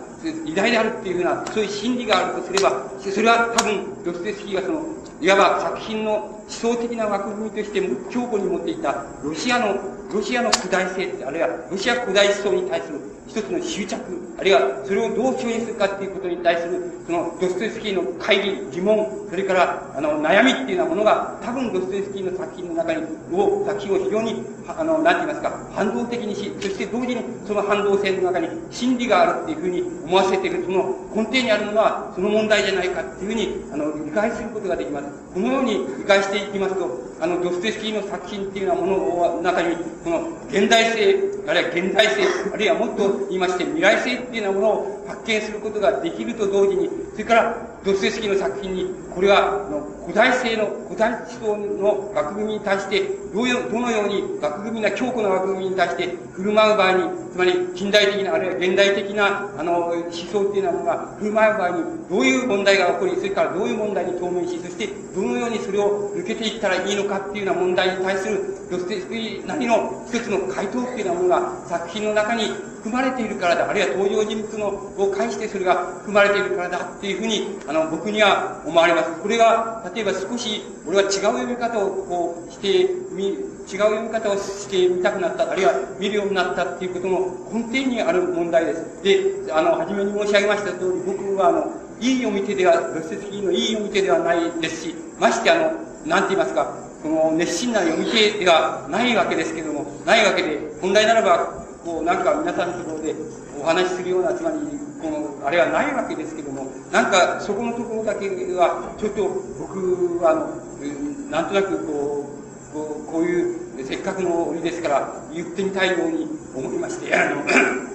[0.46, 4.82] 偉大であるっていうふうな、そういう真理があるとすれば、それは多分ドステスキーがその、
[5.22, 14.00] いわば作品の思想的な枠組みとして強固に持っていたロシアの、ロシアの古代性、あるいはロシア古代思想に対する一つの執着、
[14.38, 23.04] あるいはそれをどう処理するかっていうことに対する、そのドストエフスキーの会議、疑問、それからあの悩みっていうようなものが、多分ドストエフスキーの作品の中に、
[23.34, 35.25] を、作品を非常に、あの、なんて言いますか、反動的にし、そして同時にその反動性の中に真理があるっていうふうに思わせている、その根底にあるのは、その問題じゃないかっていうふうに、あの、理解することができます。
[35.36, 47.56] このように理解していきますと、あの、ドステスキーの作品っていうようなものの中に、この現代性、あるいは現代性、あるいはもっと言いまして未来性っていうようなものを発見することができると同時に、それから
[47.86, 53.02] ドステスキーの作品に、これは、の古代性の、古代思想の枠組みに対して、
[53.34, 68.42] どうどのように枠組みな、強固な枠組みに対して振る舞う場合に、つまり近代的な、あるいは現代的な、あの、思想っていうようなものが振る舞う場合に、どういう問題が起こり、それからどういう問題に当面し、そしてどのようにそれを抜けていったらいいのかっていうような問題に対する、
[68.72, 72.50] ドステスキーなりの一つの回答っていうようなものが作品の中に
[72.86, 75.74] 含まれているからだ、あるいは登場人物のを介してそれが
[76.06, 79.10] 含まれているからだっていうふうに、あの、僕には思われます。
[79.24, 89.02] これが、例えば少し、俺は違う読み方をこうしてみ、違う読み方をしてみたくなった、あるいは見るようになったっていうことの根底にある問題です。
[89.02, 95.74] で、あの、初めに申し上げました通り、僕はあの、いい読み手では、ロステスキーのいい読み手ではないですし、ましてあの、
[96.06, 96.72] なんて言いますか、
[97.02, 103.16] この熱心な読み手ではないわけですけども、ないわけで、本来ならば、こう、なんか皆さんのところで
[103.62, 104.58] お話しするような、つまり、
[105.00, 109.30] この、あれはないわけですけども、なんか、そこのところだけは、ちょっと
[109.60, 112.26] 僕は、あの、なんとなく、こ
[112.74, 117.44] う、こうこういう、せっかくの折ですから、言ってみたいように思いまして、あの、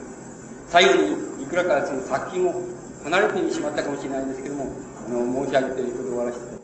[0.71, 2.55] 最後に、いくらかその作品を
[3.03, 4.71] 離れてしまったかもしれないんですけども、
[5.09, 6.60] あの、申し上げていることを終わらせて